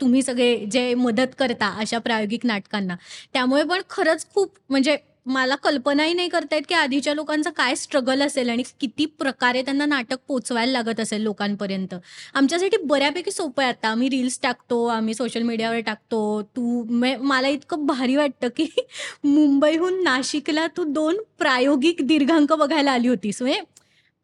[0.00, 2.96] तुम्ही सगळे जे मदत करता अशा प्रायोगिक नाटकांना,
[3.32, 4.96] त्यामुळे पण खरंच खूप म्हणजे
[5.26, 9.86] मला कल्पनाही नाही करता येत, की आधीच्या लोकांचं काय स्ट्रगल असेल आणि किती प्रकारे त्यांना
[9.86, 11.94] नाटक पोचवायला लागत असेल लोकांपर्यंत.
[12.34, 13.88] आमच्यासाठी बऱ्यापैकी सोपं आहे आता.
[13.88, 16.42] आम्ही रील्स टाकतो, आम्ही सोशल मीडियावर टाकतो.
[16.56, 16.84] तू
[17.22, 18.66] मला इतकं भारी वाटतं, की
[19.24, 23.42] मुंबईहून नाशिकला तू दोन प्रायोगिक दीर्घांक बघायला आली होतीस.
[23.42, 23.60] म्हणजे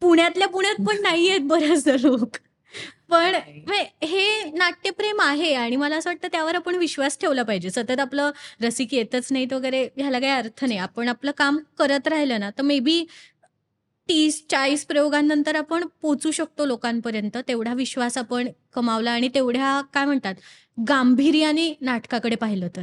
[0.02, 2.36] पुण्यातल्या पुण्यात पण नाहीयेत बऱ्याचदा लोक.
[3.12, 7.70] पण म्हणजे हे नाट्यप्रेम आहे आणि मला असं वाटतं त्यावर आपण विश्वास ठेवला पाहिजे.
[7.70, 8.30] सतत आपलं
[8.62, 10.78] रसिक येतच नाहीत वगैरे ह्याला काही अर्थ नाही.
[10.78, 13.04] आपण आपलं काम करत राहिलं ना, तर मे बी
[14.08, 17.36] 30-40 प्रयोगांनंतर आपण पोहोचू शकतो लोकांपर्यंत.
[17.48, 20.34] तेवढा विश्वास आपण कमावला आणि तेवढ्या काय म्हणतात
[20.88, 22.82] गांभीर्याने नाटकाकडे पाहिलं तर.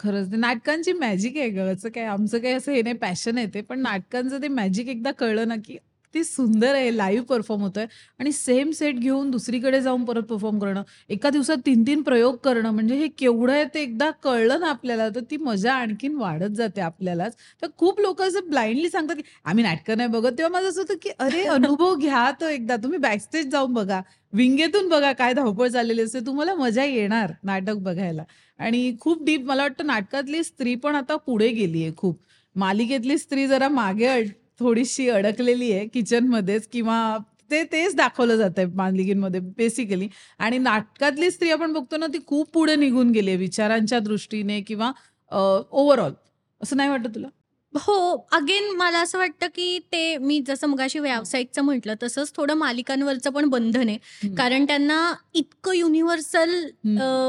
[0.00, 1.72] खरंच ते नाटकांची मॅजिक आहे गं.
[1.72, 3.60] असं काय आमचं काही असं हे नाही पॅशन आहे ते.
[3.60, 5.78] पण नाटकांचं ते मॅजिक एकदा कळलं ना, की
[6.14, 7.86] किती सुंदर आहे लाईव्ह परफॉर्म होतोय.
[8.18, 10.82] आणि सेम सेट घेऊन दुसरीकडे जाऊन परत परफॉर्म करणं.
[11.08, 15.08] एका दिवसात तीन तीन प्रयोग करणं म्हणजे हे केवढं आहे ते एकदा कळलं ना आपल्याला
[15.08, 17.36] तर ती मजा आणखीन वाढत जाते आपल्यालाच.
[17.62, 20.38] तर खूप लोक असं ब्लाइंडली सांगतात की आम्ही नाटकं नाही बघत.
[20.38, 22.76] तेव्हा माझं असं होतं की अरे अनुभव घ्या तो एकदा.
[22.76, 24.00] तुम्ही बॅकस्टेज जाऊन बघा.
[24.32, 26.20] विंगेतून बघा काय धावपळ चाललेली असते.
[26.26, 28.24] तुम्हाला मजा येणार नाटक बघायला.
[28.58, 32.18] आणि खूप डीप मला वाटतं नाटकातली स्त्री पण आता पुढे गेली आहे खूप.
[32.56, 34.06] मालिकेतली स्त्री जरा मागे
[34.60, 37.16] थोडीशी अडकलेली आहे किचनमध्येच किंवा
[37.50, 42.50] ते तेच दाखवलं जात आहे मालिकेमध्ये बेसिकली आणि नाटकातली स्त्री आपण बघतो ना ती खूप
[42.52, 44.90] पुढे निघून गेली आहे विचारांच्या दृष्टीने किंवा
[45.32, 46.12] ओव्हरऑल
[46.60, 47.28] असं नाही वाटत तुला?
[47.74, 47.94] हो
[48.32, 53.48] अगेन मला असं वाटतं की ते मी जसं मगाशी व्यावसायिकचं म्हटलं तसंच थोडं मालिकांवरचं पण
[53.48, 54.28] बंधन आहे.
[54.36, 56.54] कारण त्यांना इतकं युनिव्हर्सल.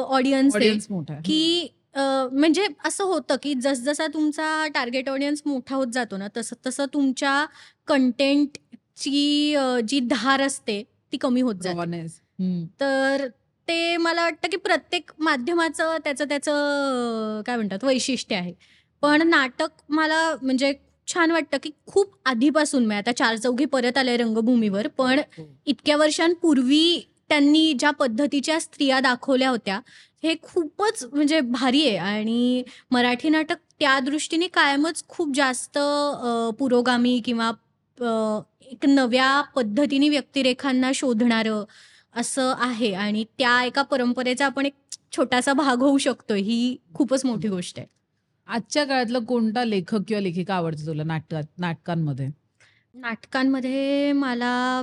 [0.09, 1.21] ऑडियन्स आहे.
[1.25, 6.55] की अ, म्हणजे असं होतं की जसजसा तुमचा टार्गेट ऑडियन्स मोठा होत जातो ना तसं
[6.65, 7.45] तसं तुमच्या
[7.87, 9.55] कंटेंटची
[9.87, 10.81] जी धार असते
[11.13, 11.75] ती कमी होत जाते.
[12.79, 13.27] तर
[13.67, 18.53] ते मला वाटतं की प्रत्येक माध्यमाचं त्याचं त्याचं काय म्हणतात वैशिष्ट्य आहे
[19.03, 20.73] पण नाटक मला म्हणजे
[21.07, 25.43] छान वाटतं की खूप आधीपासून मी आता चार चौघी परत आले रंगभूमीवर पण हो.
[25.65, 29.79] इतक्या वर्षांपूर्वी त्यांनी ज्या पद्धतीच्या स्त्रिया दाखवल्या होत्या
[30.23, 31.97] हे खूपच म्हणजे भारी आहे.
[31.97, 35.77] आणि मराठी नाटक त्या दृष्टीने कायमच खूप जास्त
[36.59, 37.51] पुरोगामी किंवा
[38.71, 41.63] एक नव्या पद्धतीने व्यक्तिरेखांना शोधणारं
[42.15, 42.93] असं आहे.
[42.93, 44.73] आणि त्या एका परंपरेचा आपण एक
[45.15, 47.87] छोटासा भाग होऊ शकतो ही खूपच मोठी गोष्ट आहे.
[48.47, 52.27] आजच्या काळातला कोणता लेखक किंवा लेखिका आवडते तुला नाटकात नाटकांमध्ये?
[52.95, 54.81] नाटकांमध्ये मला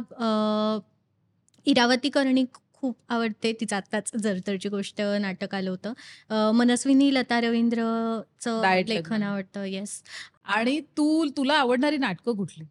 [1.67, 3.53] इरावती कर्णिक खूप आवडते.
[3.53, 6.53] तिचं आत्ताच जरतरची गोष्ट नाटक आलं होतं.
[6.55, 9.23] मनस्विनी लता रवींद्रचं लेखन.
[9.23, 10.03] आवडतं येस
[10.47, 12.65] आणि तू तुला आवडणारी नाटकं कुठली?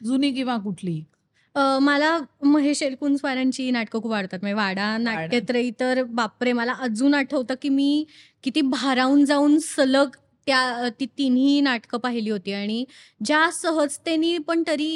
[0.00, 1.02] जुनी किंवा कुठली?
[1.82, 4.38] मला महेश एलकुंचवारांची नाटकं खूप आवडतात.
[4.42, 4.96] म्हणजे वाडा.
[4.98, 8.04] नाट्यत्रयी तर बापरे मला अजून आठवतं की मी
[8.44, 12.52] किती भारावून जाऊन सलग त्या ती तिन्ही नाटकं पाहिली होती.
[12.52, 12.84] आणि
[13.24, 14.90] ज्या सहजतेने पण तरी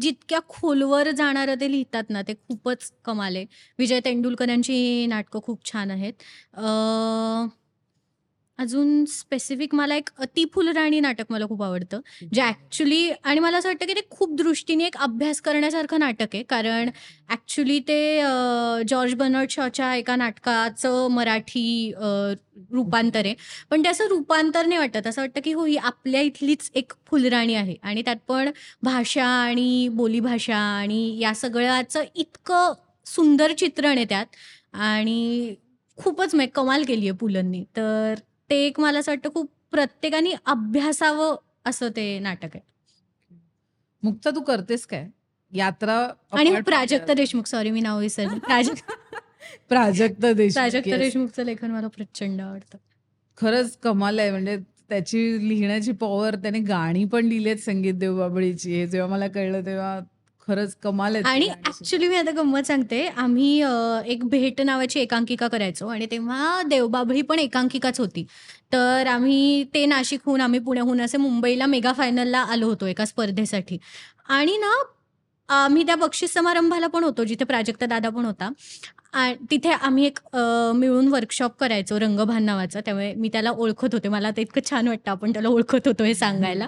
[0.00, 3.46] जितक्या खोलवर जाणारं ते लिहितात ना ते खूपच कमाल आहे.
[3.78, 6.12] विजय तेंडुलकरांची नाटकं खूप छान आहेत.
[8.58, 12.00] अजून स्पेसिफिक मला एक अति फुलराणी नाटक मला खूप आवडतं
[12.32, 16.42] जे ॲक्च्युली आणि मला असं वाटतं की ते खूप दृष्टीने एक अभ्यास करण्यासारखं नाटक आहे.
[16.44, 16.90] कारण
[17.28, 18.20] ॲक्च्युली ते
[18.88, 21.92] जॉर्ज बर्नर्ड शॉच्या एका नाटकाचं मराठी
[22.72, 23.34] रूपांतर आहे.
[23.70, 25.06] पण ते असं रूपांतर नाही वाटत.
[25.06, 27.76] असं वाटतं की हो ही आपल्या इथलीच एक फुलराणी आहे.
[27.82, 28.50] आणि त्यात पण
[28.82, 32.72] भाषा आणि बोलीभाषा आणि या सगळ्याचं इतकं
[33.06, 34.26] सुंदर चित्रण आहे त्यात.
[34.74, 35.54] आणि
[35.98, 38.14] खूपच म्हणजे कमाल केली आहे पुलंनी तर
[38.50, 42.60] ते एक मला असं वाटतं खूप प्रत्येकाने अभ्यासावं असं ते नाटक आहे.
[44.02, 45.08] मुक्ता तू करतेस काय?
[45.52, 48.38] यात्रा आणि प्राजक्ता देशमुख सॉरी मी नाव विसरले.
[48.46, 48.92] प्राजक्त
[49.68, 50.98] प्राजक्ता देशमुख प्राजक्ता yes.
[50.98, 52.78] देशमुखचं लेखन मला प्रचंड आवडतं.
[53.36, 54.30] खरंच कमाल आहे.
[54.30, 54.56] म्हणजे
[54.88, 58.74] त्याची लिहिण्याची पॉवर त्याने गाणी पण लिहिलेत संगीत देवबाबळीची.
[58.74, 60.00] हे जेव्हा मला कळलं तेव्हा
[60.48, 63.62] खरंच कमाल आहे आणि ऍक्च्युली मी आता गंमत सांगते आम्ही
[64.12, 68.26] एक भेट नावाची एकांकिका करायचो आणि तेव्हा देवबाभळी पण एकांकिकाच होती.
[68.72, 73.78] तर आम्ही ते नाशिकहून आम्ही पुण्याहून असे मुंबईला मेगा फायनलला आलो होतो एका स्पर्धेसाठी.
[74.28, 74.72] आणि ना
[75.48, 78.50] आम्ही त्या बक्षीस समारंभाला पण होतो जिथे प्राजक्ता दादा पण होता.
[79.50, 80.18] तिथे आम्ही एक
[80.76, 82.80] मिळून वर्कशॉप करायचो रंगभान नावाचं.
[82.84, 84.08] त्यामुळे मी त्याला ओळखत होते.
[84.08, 86.66] मला ते इतकं छान वाटतं आपण त्याला ओळखत होतो हे सांगायला.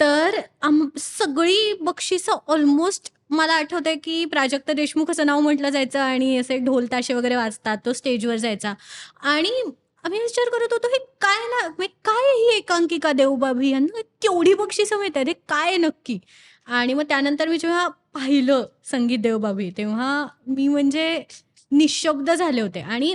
[0.00, 6.36] तर आम सगळी बक्षिसं ऑलमोस्ट मला आठवतंय की प्राजक्त देशमुख असं नाव म्हटलं जायचं आणि
[6.38, 8.74] असे ढोल ताशे वगैरे वाजतात तो स्टेजवर जायचा.
[9.20, 9.62] आणि
[10.04, 13.70] आम्ही विचार करत होतो हे काय ना म्हणजे काय ही एकांकिका देवबाभी?
[13.70, 15.24] यांना केवढी बक्षिसं मिळतात?
[15.26, 16.18] हे काय नक्की?
[16.66, 21.22] आणि मग त्यानंतर मी जेव्हा पाहिलं संगीत देवबाबी तेव्हा मी म्हणजे
[21.72, 22.80] निशब्द झाले होते.
[22.80, 23.14] आणि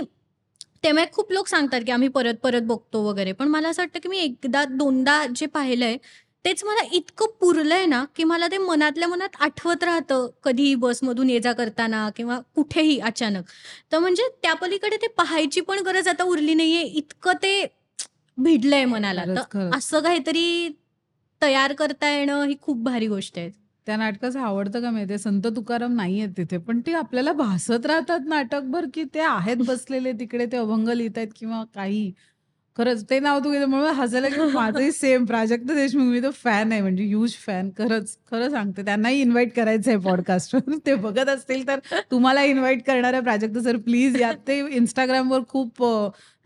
[0.84, 3.32] तेव्हा खूप लोक सांगतात की आम्ही परत परत बघतो वगैरे.
[3.32, 5.96] पण मला असं वाटतं की मी एकदा दोनदा जे पाहिलंय
[6.44, 11.38] तेच मला इतकं पुरलंय ना की मला ते मनातल्या मनात आठवत राहतं कधीही बसमधून ये
[11.40, 13.42] जा करताना किंवा कुठेही अचानक.
[13.92, 17.64] तर म्हणजे त्या पलीकडे ते पाहायची पण गरज आता उरली नाहीये इतकं ते
[18.38, 19.24] भिडलंय मनाला.
[19.24, 19.74] खरंच, तर खरंच.
[19.76, 20.68] असं काहीतरी
[21.42, 23.50] तयार करता येणं ही खूप भारी गोष्ट आहे.
[23.86, 25.18] त्या नाटकाचं आवडतं का माहितीये?
[25.18, 30.46] संत तुकाराम नाहीयेत तिथे पण ते आपल्याला भासत राहतात नाटकभर की ते आहेत बसलेले तिकडे
[30.52, 32.12] ते अभंग लिहित आहेत किंवा काही.
[32.76, 36.72] खरंच ते नाव तू घेतलं म्हणून हसायला की माझंही सेम प्राजक्त देशमुख मी तर फॅन
[36.72, 41.66] आहे म्हणजे ह्यूज फॅन खरंच खरं सांगते त्यांनाही इन्व्हाइट करायचं आहे पॉडकास्टवर ते बघत असतील
[41.68, 41.78] तर
[42.10, 44.32] तुम्हाला इन्व्हाइट करणार आहे प्राजक्त सर प्लीज या.
[44.48, 45.82] ते इंस्टाग्रामवर खूप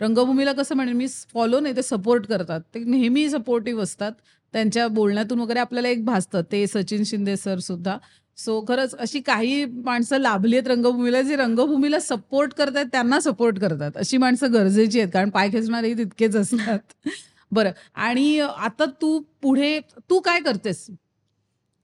[0.01, 2.61] रंगभूमीला कसं म्हणेल मी फॉलो नाही ते सपोर्ट करतात.
[2.75, 4.13] ते नेहमी सपोर्टिव्ह असतात.
[4.55, 6.43] त्यांच्या बोलण्यातून वगैरे आपल्याला एक भासतं.
[6.53, 7.97] ते सचिन शिंदे सर सुद्धा.
[8.39, 13.91] सो खरंच अशी काही माणसं लाभली आहेत रंगभूमीला, जी रंगभूमीला सपोर्ट करतायत त्यांना सपोर्ट करतात.
[13.97, 15.11] अशी माणसं गरजेची आहेत.
[15.13, 16.79] कारण पाय खेचणारेही तितकेच असतात.
[17.53, 20.87] बरं आणि आता तू पुढे तू काय करतेस?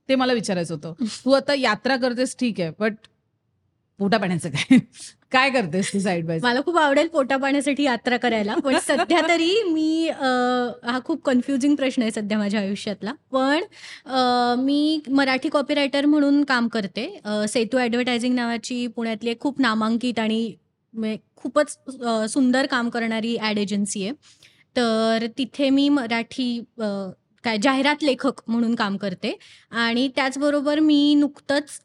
[0.09, 1.05] ते मला विचारायचं होतं.
[1.25, 2.71] तू आता यात्रा करतेस ठीक आहे.
[2.81, 2.95] बट
[4.01, 4.79] पोटापाण्याचं काय?
[5.33, 6.45] काय करतेस तू साइड बाय साइड?
[6.45, 8.55] मला खूप आवडेल पोटापाण्यासाठी यात्रा करायला.
[8.55, 13.13] पण सध्या तरी मी हा खूप कन्फ्युजिंग प्रश्न आहे सध्या माझ्या आयुष्यातला.
[13.33, 13.65] पण
[14.61, 17.07] मी मराठी कॉपीरायटर म्हणून काम करते.
[17.49, 20.55] सेतू ॲडव्हर्टायझिंग नावाची पुण्यातली एक खूप नामांकित आणि
[21.37, 21.77] खूपच
[22.29, 24.13] सुंदर काम करणारी ॲड एजन्सी आहे.
[24.77, 26.61] तर तिथे मी मराठी
[27.45, 29.37] काय जाहिरात लेखक म्हणून काम करते
[29.73, 31.81] आणि त्याचबरोबर मी नुकतंच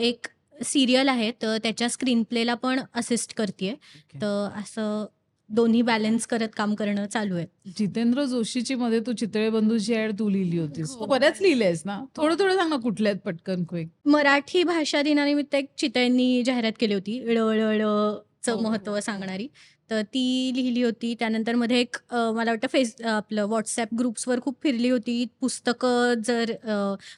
[0.00, 0.26] एक
[0.64, 3.72] सीरियल आहे तर त्याच्या स्क्रीन प्लेला पण असिस्ट करतीये.
[3.72, 4.18] ओके.
[4.18, 5.06] तर असं
[5.48, 7.46] दोन्ही बॅलन्स करत काम करणं चालू आहे.
[7.78, 10.94] जितेंद्र जोशीची मध्ये तू चितळे बंधूची ॲड तू लिहिली होतीस.
[10.94, 11.06] तू हो.
[11.06, 11.96] बऱ्याच लिहिल्यास ना?
[11.96, 12.06] हो.
[12.16, 13.88] थोडं-थोडं सांग ना कुठल्या आहेत पटकन क्विक?
[14.04, 17.24] मराठी भाषा दिनानिमित्त एक चितळेंनी जाहिरात केली होती.
[17.24, 19.00] ळ, ळ, ळचं हो, हो, महत्त्व हो.
[19.00, 19.48] सांगणारी.
[19.90, 21.14] तर ती लिहिली होती.
[21.18, 25.26] त्यानंतरमध्ये एक मला वाटतं फेस आपलं WhatsApp ग्रुप्सवर खूप फिरली होती.
[25.40, 26.52] पुस्तकं जर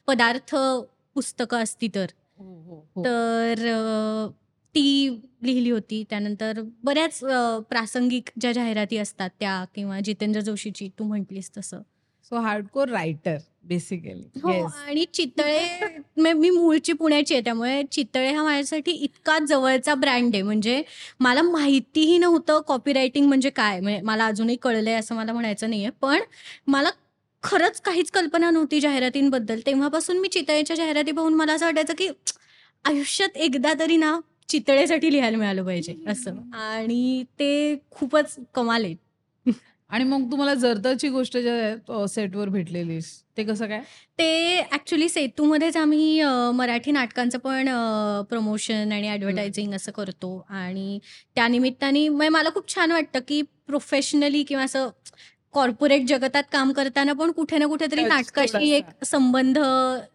[0.07, 0.55] पदार्थ
[1.13, 2.05] पुस्तकं असती तर.
[2.39, 3.03] हो, हो.
[3.05, 4.29] तर
[4.75, 5.09] ती
[5.43, 6.03] लिहिली होती.
[6.09, 7.19] त्यानंतर बऱ्याच
[7.69, 11.81] प्रासंगिक ज्या जाहिराती असतात त्या किंवा जितेंद्र जोशीची तू म्हटलीस तसं.
[12.31, 14.23] So hardcore writer basically.
[14.43, 14.51] हो.
[14.87, 15.59] आणि चितळे
[16.17, 17.43] मी मी मूळची पुण्याची आहे.
[17.43, 20.41] त्यामुळे चितळे हा माझ्यासाठी इतका जवळचा ब्रँड आहे.
[20.41, 20.81] म्हणजे
[21.19, 23.79] मला माहितीही नव्हतं कॉपी रायटिंग म्हणजे काय?
[23.79, 25.89] म्हणजे मला अजूनही कळलंय असं मला म्हणायचं नाहीये.
[26.01, 26.21] पण
[26.67, 26.89] मला
[27.43, 29.59] खरंच काहीच कल्पना नव्हती जाहिरातींबद्दल.
[29.65, 32.07] तेव्हापासून मी चितळेच्या जाहिराती पाहून मला असं वाटायचं की
[32.85, 34.19] आयुष्यात एकदा तरी ना
[34.49, 36.35] चितळेसाठी लिहायला मिळालं पाहिजे असं.
[36.53, 38.85] आणि ते खूपच कमाल.
[39.89, 43.79] आणि मग तुम्हाला जर्दाची गोष्ट ज्या सेटवर भेटलेलीस ते कसं काय?
[44.19, 46.21] ते ॲक्चुअली सेतूमध्येच आम्ही
[46.53, 47.67] मराठी नाटकांचं पण
[48.29, 49.07] प्रमोशन आणि.
[49.09, 50.99] ॲडव्हर्टायझिंग असं करतो आणि
[51.35, 54.89] त्यानिमित्ताने म्हणजे मला खूप छान वाटतं की प्रोफेशनली किंवा असं
[55.55, 58.85] कॉर्पोरेट जगतात काम करताना पण कुठे ना कुठेतरी नाटकाशी एक.
[59.05, 59.57] संबंध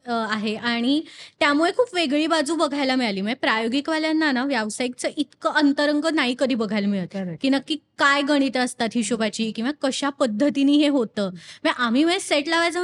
[0.09, 1.01] आहे आणि
[1.41, 3.21] त्यामुळे खूप वेगळी बाजू बघायला मिळाली.
[3.21, 7.17] म्हणजे प्रायोगिकवाल्यांना ना व्यावसायिकचं इतकं अंतरंग नाही कधी बघायला मिळत.
[7.43, 11.31] की नक्की काय गणितं असतात हिशोबाची किंवा कशा पद्धतीने हे होतं.
[11.31, 12.83] म्हणजे आम्ही म्हणजे सेट लावायचं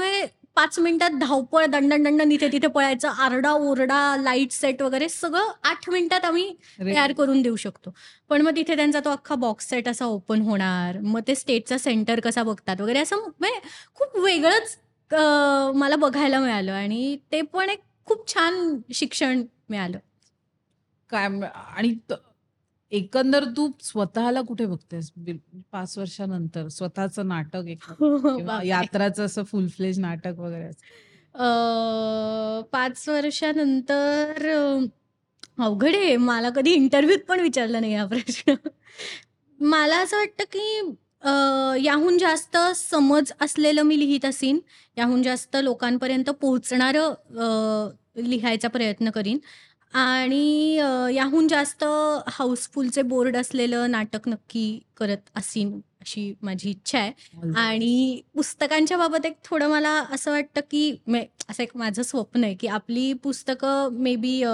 [0.56, 6.48] 5 मिनिटात धावपळ, दंडन, दंडन इथे-तिथे पळायचं, आरडा-ओरडा, लाइट सेट वगैरे सगळं 8 मिनिटात आम्ही
[6.80, 7.12] तयार.
[7.12, 7.92] करून देऊ शकतो.
[8.30, 10.98] पण मग तिथे त्यांचा तो अख्खा बॉक्स सेट असा ओपन होणार.
[11.02, 13.60] मग ते स्टेजचा सेंटर कसा बघतात वगैरे असं म्हणजे
[13.96, 14.76] खूप वेगळंच
[15.76, 18.54] मला बघायला मिळालं आणि ते पण एक खूप छान
[18.94, 19.98] शिक्षण मिळालं.
[21.10, 21.28] काय
[21.76, 21.94] आणि
[22.92, 25.10] एकंदर तू स्वतःला कुठे बघतेस?
[25.18, 25.38] बिल
[25.72, 27.64] 5 वर्षानंतर स्वतःचं नाटक.
[28.36, 28.68] किंवा बापरे!
[28.68, 30.80] यात्राचं असं फुल फ्लेज नाटक वगैरे असं?
[31.34, 34.84] अ, 5 वर्षानंतर अ,
[35.58, 36.16] अवघड आहे.
[36.18, 38.54] मला कधी इंटरव्ह्यूत पण विचारला नाही हा प्रश्न.
[39.60, 40.80] मला असं वाटतं की
[41.22, 41.30] अ,
[41.82, 44.58] याहून जास्त समज असलेलं मी लिहीत असीन.
[44.96, 49.38] याहून जास्त लोकांपर्यंत पोहोचणारं अ, लिहायचा प्रयत्न करीन
[49.94, 51.84] आणि अ, याहून जास्त
[52.28, 54.64] हाऊसफुलचे बोर्ड असलेलं नाटक नक्की
[54.96, 57.12] करत असीन, अशी माझी इच्छा आहे.
[57.56, 60.90] आणि पुस्तकांच्या बाबत एक थोडं मला असं वाटतं की
[61.50, 64.52] असं एक माझं स्वप्न आहे की आपली पुस्तकं मे बी अ,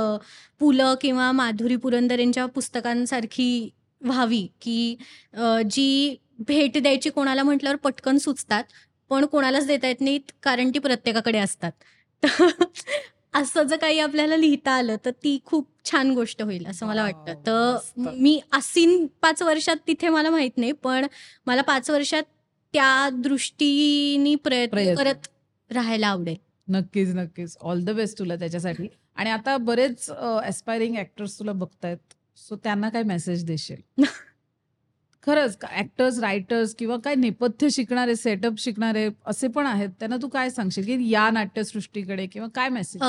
[0.61, 0.71] पु.
[0.73, 0.95] ल.
[1.01, 3.68] किंवा माधुरी पुरंदरेंच्या पुस्तकांसारखी
[4.01, 4.97] व्हावी, की
[5.35, 6.16] अ, जी
[6.49, 8.64] भेट द्यायची कोणाला म्हटल्यावर पटकन सुचतात,
[9.11, 11.73] पण कोणालाच देता येत नाहीत कारण ती प्रत्येकाकडे असतात.
[13.35, 17.35] असं जर काही आपल्याला लिहिता आलं, तर ती खूप छान गोष्ट होईल असं मला वाटतं.
[17.47, 17.77] तर.
[18.12, 20.73] मी असीन 5 वर्षात तिथे मला माहीत नाही.
[20.73, 21.07] पण
[21.47, 22.23] मला 5 वर्षात
[22.75, 24.95] त्या दृष्टीने प्रयत्न.
[24.95, 25.29] करत
[25.71, 26.37] राहायला आवडेल.
[26.68, 27.57] नक्कीच, नक्कीच.
[27.61, 28.88] ऑल द बेस्ट तुला त्याच्यासाठी.
[29.16, 31.99] आणि आता बरेच अ, ॲस्पायरिंग ॲक्टर्स तुला बघतायत.
[32.37, 33.81] सो त्यांना काय मेसेज देशील?
[35.27, 39.89] खरंच ॲक्टर्स, रायटर्स किंवा काय नेपथ्य शिकणारे, सेटअप शिकणारे असे पण आहेत.
[39.99, 43.03] त्यांना तू काय सांगशील की या नाट्यसृष्टीकडे किंवा काय मेसेज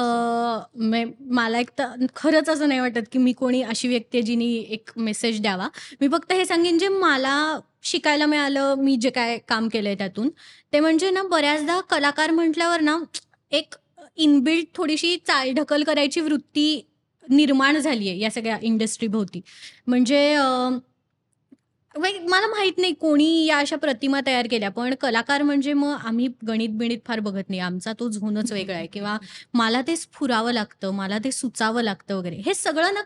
[1.31, 4.91] मला एक तर खरंच असं नाही वाटत की मी कोणी अशी व्यक्ती आहे जिनी एक
[4.97, 5.67] मेसेज द्यावा.
[6.01, 10.29] मी फक्त हे सांगेन जे मला शिकायला मिळालं, मी जे काय काम केलंय त्यातून,
[10.73, 12.97] ते म्हणजे ना बऱ्याचदा कलाकार म्हटल्यावर ना
[13.51, 13.75] एक
[14.17, 16.81] इनबिल्ट थोडीशी चालढकल करायची वृत्ती
[17.23, 19.41] निर्माण झाली आहे या सगळ्या इंडस्ट्रीभोवती.
[19.87, 20.35] म्हणजे
[21.95, 26.27] म्हणजे मला माहीत नाही कोणी या अशा प्रतिमा तयार केल्या, पण कलाकार म्हणजे मग आम्ही
[26.47, 27.59] गणित-बिणित फार बघत नाही.
[27.61, 29.17] आमचा तो झोनच वेगळा आहे किंवा
[29.53, 32.35] मला ते स्फुरावं लागतं, मला ते सुचावं लागतं वगैरे.
[32.37, 33.01] हे सगळं ना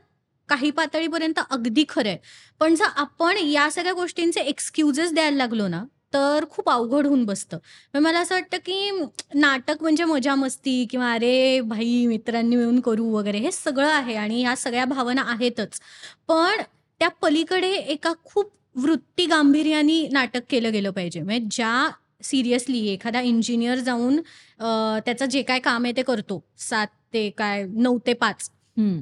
[0.50, 2.18] काही पातळीपर्यंत अगदी खरं आहे.
[2.62, 7.58] पण जर आपण या सगळ्या गोष्टींचे एक्सक्युजेस द्यायला लागलो ना, तर खूप अवघड होऊन बसतं.
[7.94, 8.92] मग मला असं वाटतं, की
[9.36, 14.56] नाटक म्हणजे मजा-मस्ती किंवा "अरे भाई मित्रांनी मिळून करू" वगैरे हे सगळं आहे आणि ह्या
[14.56, 15.80] सगळ्या भावना आहेतच.
[16.28, 16.62] पण
[17.02, 21.22] त्या पलीकडे एका खूप वृत्ती गांभीर्याने नाटक केलं गेलं पाहिजे.
[21.22, 21.90] म्हणजे ज्या
[22.24, 24.20] सिरियसली एखादा इंजिनिअर जाऊन
[24.60, 26.44] त्याचं जे काही काम आहे ते करतो.
[26.60, 29.02] 7 ते काय 9 ते 5 हं.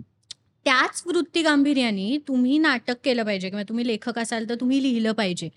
[0.66, 5.50] त्याच वृत्ती गांभीर्याने तुम्ही नाटक केलं पाहिजे किंवा तुम्ही लेखक असाल तर तुम्ही लिहिलं पाहिजे.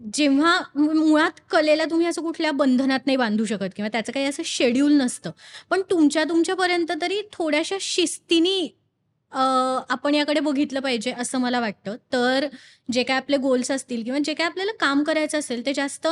[0.00, 4.92] जेव्हा मुळात कलेला तुम्ही असं कुठल्या बंधनात नाही बांधू शकत किंवा त्याचं काही असं शेड्यूल
[4.92, 5.30] नसतं.
[5.70, 8.58] पण तुमच्या तुमच्यापर्यंत तरी थोड्याशा शिस्तीने
[9.32, 11.96] आपण याकडे बघितलं पाहिजे असं मला वाटतं.
[12.12, 12.46] तर
[12.92, 16.08] जे काही आपले गोल्स असतील किंवा जे काही आपल्याला काम करायचं असेल ते जास्त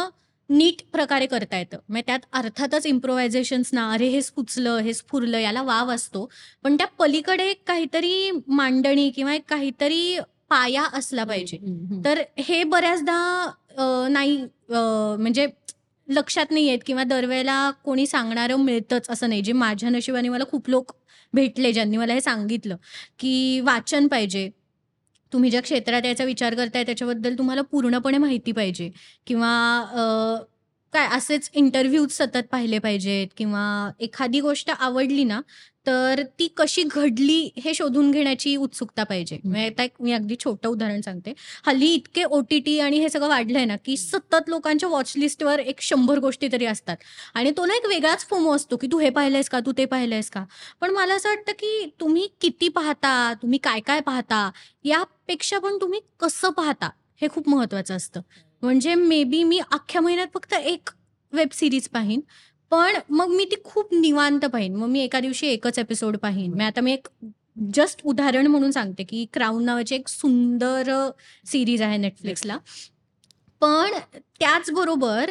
[0.51, 1.79] नीट प्रकारे करता येतं.
[1.89, 6.29] मग त्यात अर्थातच इम्प्रोव्हायझेशन्स ना, "अरे हेच फुचलं, हेच फुरलं" याला वाव असतो.
[6.65, 10.19] पण त्या पलीकडे एक काहीतरी मांडणी किंवा एक काहीतरी
[10.51, 11.57] पाया असला हं, पाहिजे.
[11.57, 12.03] हं, हं.
[12.05, 13.19] तर हे बऱ्याचदा
[14.11, 14.37] नाही
[14.71, 15.47] म्हणजे
[16.09, 19.41] लक्षात नाही येत किंवा दरवेळेला कोणी सांगणारं मिळतंच असं नाही.
[19.43, 20.93] जे माझ्या नशिबाने मला खूप लोक
[21.35, 22.77] भेटले ज्यांनी मला हे सांगितलं,
[23.19, 24.49] की वाचन पाहिजे.
[25.33, 28.91] तुम्ही ज्या क्षेत्रात याचा विचार करताय त्याच्याबद्दल तुम्हाला पूर्णपणे माहिती पाहिजे
[29.27, 29.51] किंवा
[30.93, 35.41] काय असेच इंटरव्ह्यूज सतत पाहिले पाहिजेत किंवा एखादी गोष्ट आवडली ना,
[35.87, 39.39] तर ती कशी घडली हे शोधून घेण्याची उत्सुकता पाहिजे.
[39.45, 41.33] म्हणजे आता एक मी अगदी छोटं उदाहरण सांगते.
[41.67, 46.19] हल्ली इतके ओ-टी-टी आणि हे सगळं वाढलंय ना, की सतत लोकांच्या वॉच लिस्टवर एक 100
[46.19, 46.97] गोष्टी तरी असतात
[47.35, 49.61] आणि तो ना एक वेगळाच फोमो असतो, की "तू हे पाहिलंयस का?
[49.61, 50.45] तू ते पाहिलंयस का?"
[50.81, 54.51] पण मला असं वाटतं, की तुम्ही किती पाहता, तुम्ही काय-काय पाहता,
[54.85, 56.91] यापेक्षा पण तुम्ही कसं पाहता
[57.23, 58.21] हे खूप महत्त्वाचं असतं.
[58.63, 60.91] म्हणजे मे बी मी अख्ख्या महिन्यात फक्त एक
[61.33, 62.21] वेब सीरीज पाहीन,
[62.73, 64.75] पण मग मी ती खूप निवांत पाहीन.
[64.77, 66.53] मग मी एका दिवशी एकच एपिसोड पाहीन.
[66.55, 67.09] मग आता मी एक
[67.75, 70.91] जस्ट उदाहरण म्हणून सांगते, की क्राउन नावाची एक सुंदर
[71.47, 72.57] सीरीज आहे Netflixला.
[73.63, 73.93] पण
[74.41, 75.31] त्याचबरोबर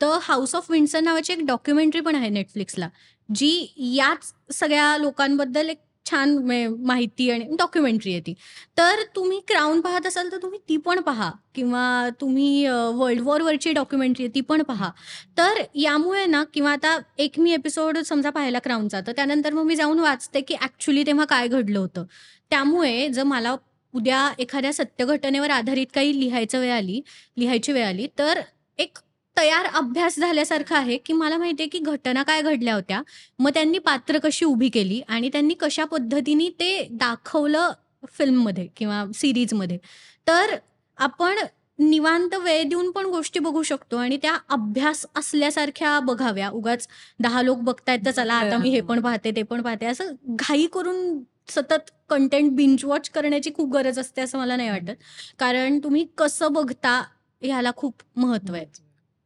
[0.00, 2.88] द हाउस ऑफ विंडसर नावाची एक डॉक्युमेंटरी पण आहे Netflixला,
[3.28, 6.36] जी याच सगळ्या लोकांबद्दल एक छान
[6.80, 8.34] माहिती आणि डॉक्युमेंटरी आहे ती.
[8.78, 14.24] तर तुम्ही क्राउन पाहत असाल तर तुम्ही ती पण पहा किंवा तुम्ही वर्ल्ड वॉरवरची डॉक्युमेंटरी
[14.24, 14.90] आहे ती पण पहा.
[15.38, 19.76] तर यामुळे ना किंवा आता एक मी एपिसोड समजा पाहिला क्राऊनचा तर त्यानंतर मग मी
[19.76, 22.04] जाऊन वाचते, की ॲक्च्युली तेव्हा काय घडलं होतं.
[22.50, 23.56] त्यामुळे जर मला
[23.94, 27.00] उद्या एखाद्या सत्यघटनेवर आधारित काही लिहायचं वेळ आली
[27.36, 28.40] लिहायची वेळ आली, तर
[28.78, 28.98] एक
[29.36, 33.02] तयार अभ्यास झाल्यासारखं आहे, की मला माहिती आहे, की घटना काय घडल्या होत्या.
[33.38, 37.72] मग त्यांनी पात्र कशी उभी केली आणि त्यांनी कशा पद्धतीने ते दाखवलं
[38.14, 39.78] फिल्ममध्ये किंवा सिरीजमध्ये
[40.26, 40.54] तर
[40.98, 41.38] आपण
[41.78, 46.48] निवांत वेळ देऊन पण गोष्टी बघू शकतो आणि त्या अभ्यास असल्यासारख्या बघाव्या.
[46.50, 46.86] उगाच
[47.20, 49.86] दहा लोक बघतायत तर चला आता मी हे पण पाहते, ते पण पाहते.
[49.86, 51.18] असं घाई करून
[51.48, 54.94] सतत कंटेंट बिंच वॉच करण्याची खूप गरज असते असं मला नाही वाटत.
[55.38, 57.02] कारण तुम्ही कसं बघता
[57.42, 58.64] ह्याला खूप महत्त्व आहे.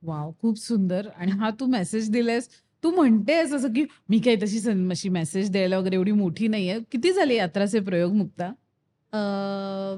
[0.02, 0.30] वॉव!
[0.40, 2.48] खूप सुंदर आणि हा तू मेसेज दिलायस.
[2.84, 6.78] तू म्हणतेस असं, की मी काही तशी सन अशी मेसेज द्यायला वगैरे एवढी मोठी नाहीये.
[6.92, 8.46] किती झाले यात्राचे प्रयोग मुक्ता?
[9.12, 9.18] अ,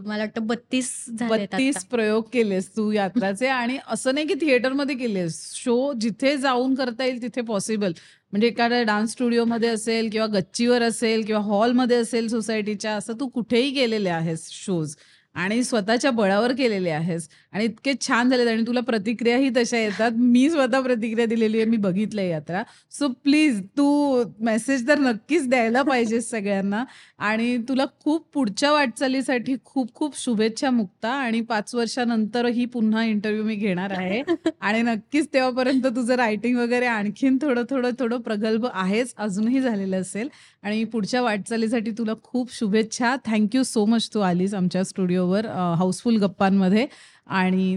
[0.07, 1.87] मला वाटतं 32 झालेत 32 आता.
[1.91, 5.41] प्रयोग केलेस तू यात्राचे आणि असं नाही की थिएटरमध्ये केलेस.
[5.55, 7.93] शो जिथे जाऊन करता येईल तिथे पॉसिबल.
[8.33, 13.71] म्हणजे एखाद्या डान्स स्टुडिओमध्ये असेल किंवा गच्चीवर असेल किंवा हॉलमध्ये असेल सोसायटीच्या, असं तू कुठेही
[13.75, 14.95] केलेले आहेस शोज
[15.35, 20.11] आणि स्वतःच्या बळावर केलेले आहेस आणि इतके छान झालेत आणि तुला प्रतिक्रियाही तशा येतात.
[20.13, 21.67] मी स्वतः प्रतिक्रिया दिलेली आहे.
[21.71, 22.63] मी बघितलंय यात्रा.
[22.91, 26.85] सो प्लीज तू मेसेज तर नक्कीच द्यायला पाहिजेस सगळ्यांना
[27.19, 33.55] आणि तुला खूप पुढच्या वाटचालीसाठी खूप खूप शुभेच्छा मुक्ता आणि पाच वर्षानंतरही पुन्हा इंटरव्ह्यू मी
[33.55, 34.23] घेणार आहे
[34.61, 40.29] आणि नक्कीच तेव्हापर्यंत तुझं रायटिंग वगैरे आणखीन थोडं, थोडं, थोडं प्रगल्भ आहेच, अजूनही झालेलं असेल
[40.63, 43.15] आणि पुढच्या वाटचालीसाठी तुला खूप शुभेच्छा.
[43.27, 46.87] थँक्यू सो मच तू आलीस आमच्या स्टुडिओवर हाऊसफुल गप्पांमध्ये
[47.27, 47.77] आणि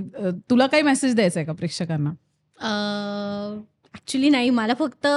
[0.50, 2.12] तुला काही मेसेज द्यायचा आहे का प्रेक्षकांना?
[3.96, 4.50] अ, नाही.
[4.52, 5.08] मला फक्त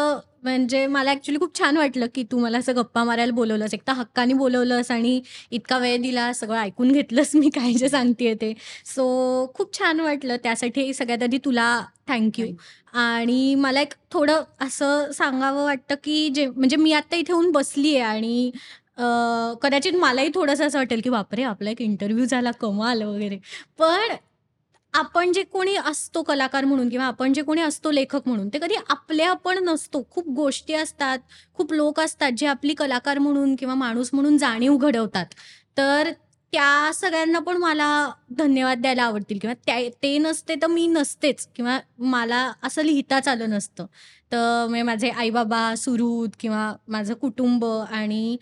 [0.42, 3.74] म्हणजे मला ॲक्चुअली खूप छान वाटलं, की तू मला असं गप्पा मारायला बोलवलंस.
[3.74, 8.52] एकदा हक्काने बोलवलंस आणि इतका वेळ दिला, सगळं ऐकून घेतलंस मी काय जे सांगतेय ते.
[8.86, 9.06] सो
[9.54, 10.36] खूप छान वाटलं.
[10.42, 11.68] त्यासाठी सगळ्यात आधी तुला
[12.08, 12.46] थँक्यू
[12.96, 17.94] आणि मला एक थोडं असं सांगावं वाटतं, की जे म्हणजे मी आता इथे येऊन बसली
[17.96, 18.50] आहे आणि
[19.62, 21.42] कदाचित मलाही थोडंसं असं वाटेल, की बापरे!
[21.44, 23.38] आपला एक इंटरव्ह्यू झाला, कमाल वगैरे.
[23.78, 24.14] पण
[24.94, 28.74] आपण जे कोणी असतो कलाकार म्हणून किंवा आपण जे कोणी असतो लेखक म्हणून, ते कधी
[28.88, 30.02] आपले आपण नसतो.
[30.10, 31.18] खूप गोष्टी असतात,
[31.54, 35.26] खूप लोक असतात, जे आपली कलाकार म्हणून किंवा माणूस म्हणून जाणीव घडवतात.
[35.78, 36.10] तर
[36.52, 37.88] त्या सगळ्यांना पण मला
[38.38, 43.50] धन्यवाद द्यायला आवडतील किंवा त्या ते नसते तर मी नसतेच किंवा मला असं लिहिताच आलं
[43.50, 43.86] नसतं.
[44.32, 48.36] तर म्हणजे माझे आई-बाबा, सुहृद किंवा माझं कुटुंब आणि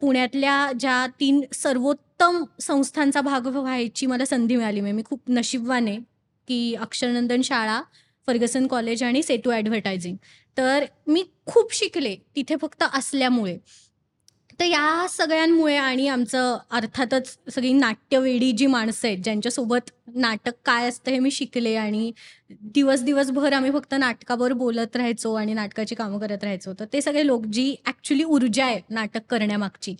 [0.00, 4.80] पुण्यातल्या ज्या तीन सर्वोत्तम संस्थांचा भाग व्हायची मला संधी मिळाली.
[4.80, 5.98] म्हणजे मी खूप नशीबवान आहे.
[6.48, 7.80] की अक्षरनंदन शाळा,
[8.26, 10.16] फर्गसन कॉलेज आणि सेतू ॲडव्हर्टायझिंग.
[10.56, 13.58] तर मी खूप शिकले तिथे फक्त असल्यामुळे.
[14.60, 21.10] तर या सगळ्यांमुळे आणि आमचं अर्थातच सगळी नाट्यवेडी जी माणसं आहेत, ज्यांच्यासोबत नाटक काय असतं
[21.10, 22.10] हे मी शिकले आणि
[22.74, 26.72] दिवस दिवसभर आम्ही फक्त नाटकावर बोलत राहायचो आणि नाटकाची कामं करत राहायचो.
[26.80, 29.94] तर ते सगळे लोक जी ॲक्च्युली ऊर्जा आहे नाटक करण्यामागची.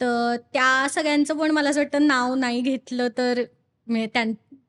[0.00, 3.42] तर त्या सगळ्यांचं पण मला असं वाटतं नाव नाही घेतलं तर
[3.86, 4.06] म्हणजे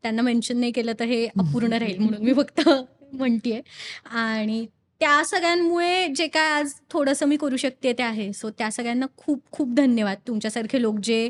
[0.03, 2.69] त्यांना मेन्शन नाही केलं तर हे अपूर्ण राहील म्हणून मी फक्त
[3.13, 3.61] म्हणतीये.
[4.05, 4.65] आणि
[5.02, 8.32] त्या सगळ्यांमुळे जे काय आज थोडंसं मी करू शकते ते आहे.
[8.34, 10.18] सो त्या सगळ्यांना खूप खूप धन्यवाद.
[10.28, 11.30] तुमच्यासारखे लोक जे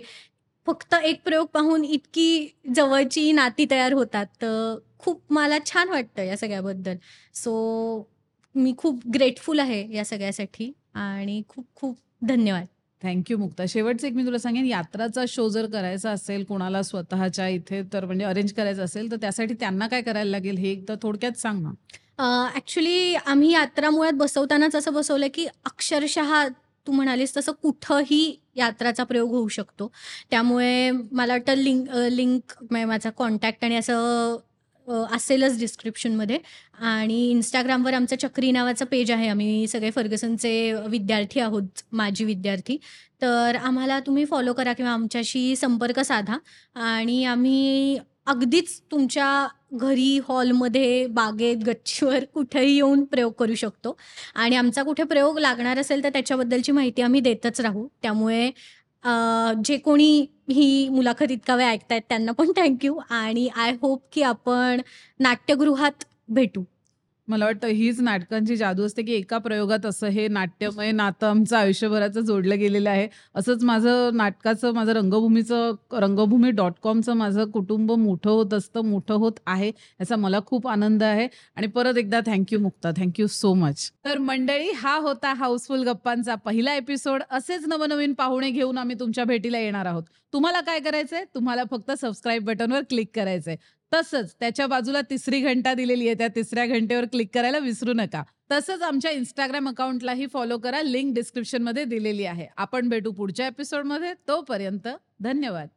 [0.67, 4.25] फक्त एक प्रयोग पाहून इतकी जवळची नाती तयार होतात.
[4.41, 6.95] तर खूप मला छान वाटतं या सगळ्याबद्दल.
[7.33, 8.07] सो
[8.55, 11.97] मी खूप ग्रेटफुल आहे या सगळ्यासाठी आणि खूप खूप
[12.27, 12.65] धन्यवाद.
[13.01, 13.65] Thank you Mukta.
[13.65, 18.25] शेवटचं एक मी तुला सांगेन यात्राचा शो जर करायचा असेल कोणाला स्वतःच्या इथे तर म्हणजे
[18.25, 21.71] अरेंज करायचं असेल तर त्यासाठी त्यांना काय करायला लागेल हे एकदा थोडक्यात सांग ना?
[22.19, 26.47] ॲक्च्युली आम्ही यात्रा मुळात बसवतानाच असं बसवलं की अक्षरशः
[26.87, 28.21] तू म्हणालीस तसं कुठंही
[28.55, 29.91] यात्राचा प्रयोग होऊ शकतो.
[30.31, 34.37] त्यामुळे मला वाटतं लिंक अ, लिंक म्हणजे माझा कॉन्टॅक्ट आणि असं
[34.87, 36.37] अ, असेलच डिस्क्रिप्शनमध्ये
[36.83, 39.27] आणि इंस्टाग्रामवर आमचं चक्री नावाचं पेज आहे.
[39.27, 40.51] आम्ही सगळे फर्गसनचे
[40.87, 42.77] विद्यार्थी आहोत, माजी विद्यार्थी.
[43.21, 46.37] तर आम्हाला तुम्ही फॉलो करा किंवा आमच्याशी संपर्क साधा
[46.83, 47.97] आणि आम्ही
[48.29, 53.95] अगदीच तुमच्या घरी, हॉलमध्ये, बागेत, गच्चीवर कुठेही येऊन प्रयोग करू शकतो
[54.35, 57.87] आणि आमचा कुठे प्रयोग लागणार असेल तर त्याच्याबद्दलची माहिती आम्ही देतच राहू.
[58.01, 58.49] त्यामुळे
[59.65, 64.81] जे कोणी ही मुलाखत इतका वेळ ऐकतायत त्यांना पण थँक्यू आणि आय होप की आपण
[65.19, 66.63] नाट्यगृहात भेटू.
[67.29, 72.21] मला वाटतं हीच नाटकांची जादू असते की एका प्रयोगात असं हे नाट्यमय नातं आमचं आयुष्यभराचं
[72.21, 73.07] जोडलं गेलेलं आहे.
[73.35, 79.31] असंच माझं नाटकाचं माझं रंगभूमीचं रंगभूमी डॉट कॉमचं माझं कुटुंब मोठं होत असतं, मोठं होत
[79.45, 79.67] आहे.
[79.67, 82.91] याचा मला खूप आनंद आहे आणि परत एकदा thank you Mukta.
[82.97, 83.91] Thank you so much.
[84.05, 87.23] तर मंडळी हा होता हाऊसफुल गप्पांचा पहिला एपिसोड.
[87.31, 90.03] असेच नवनवीन पाहुणे घेऊन आम्ही तुमच्या भेटीला येणार आहोत.
[90.33, 91.23] तुम्हाला काय करायचंय?
[91.35, 93.55] तुम्हाला फक्त सबस्क्राईब बटनवर क्लिक करायचंय.
[93.93, 96.15] तसंच त्याच्या बाजूला तिसरी घंटा दिलेली आहे.
[96.17, 98.23] त्या तिसऱ्या घंटेवर क्लिक करायला विसरू नका.
[98.51, 100.81] तसंच आमच्या इंस्टाग्राम अकाउंटलाही फॉलो करा.
[100.81, 102.47] लिंक डिस्क्रिप्शनमध्ये दिलेली आहे.
[102.57, 104.13] आपण भेटू पुढच्या एपिसोडमध्ये.
[104.27, 104.87] तोपर्यंत
[105.19, 105.67] धन्यवाद.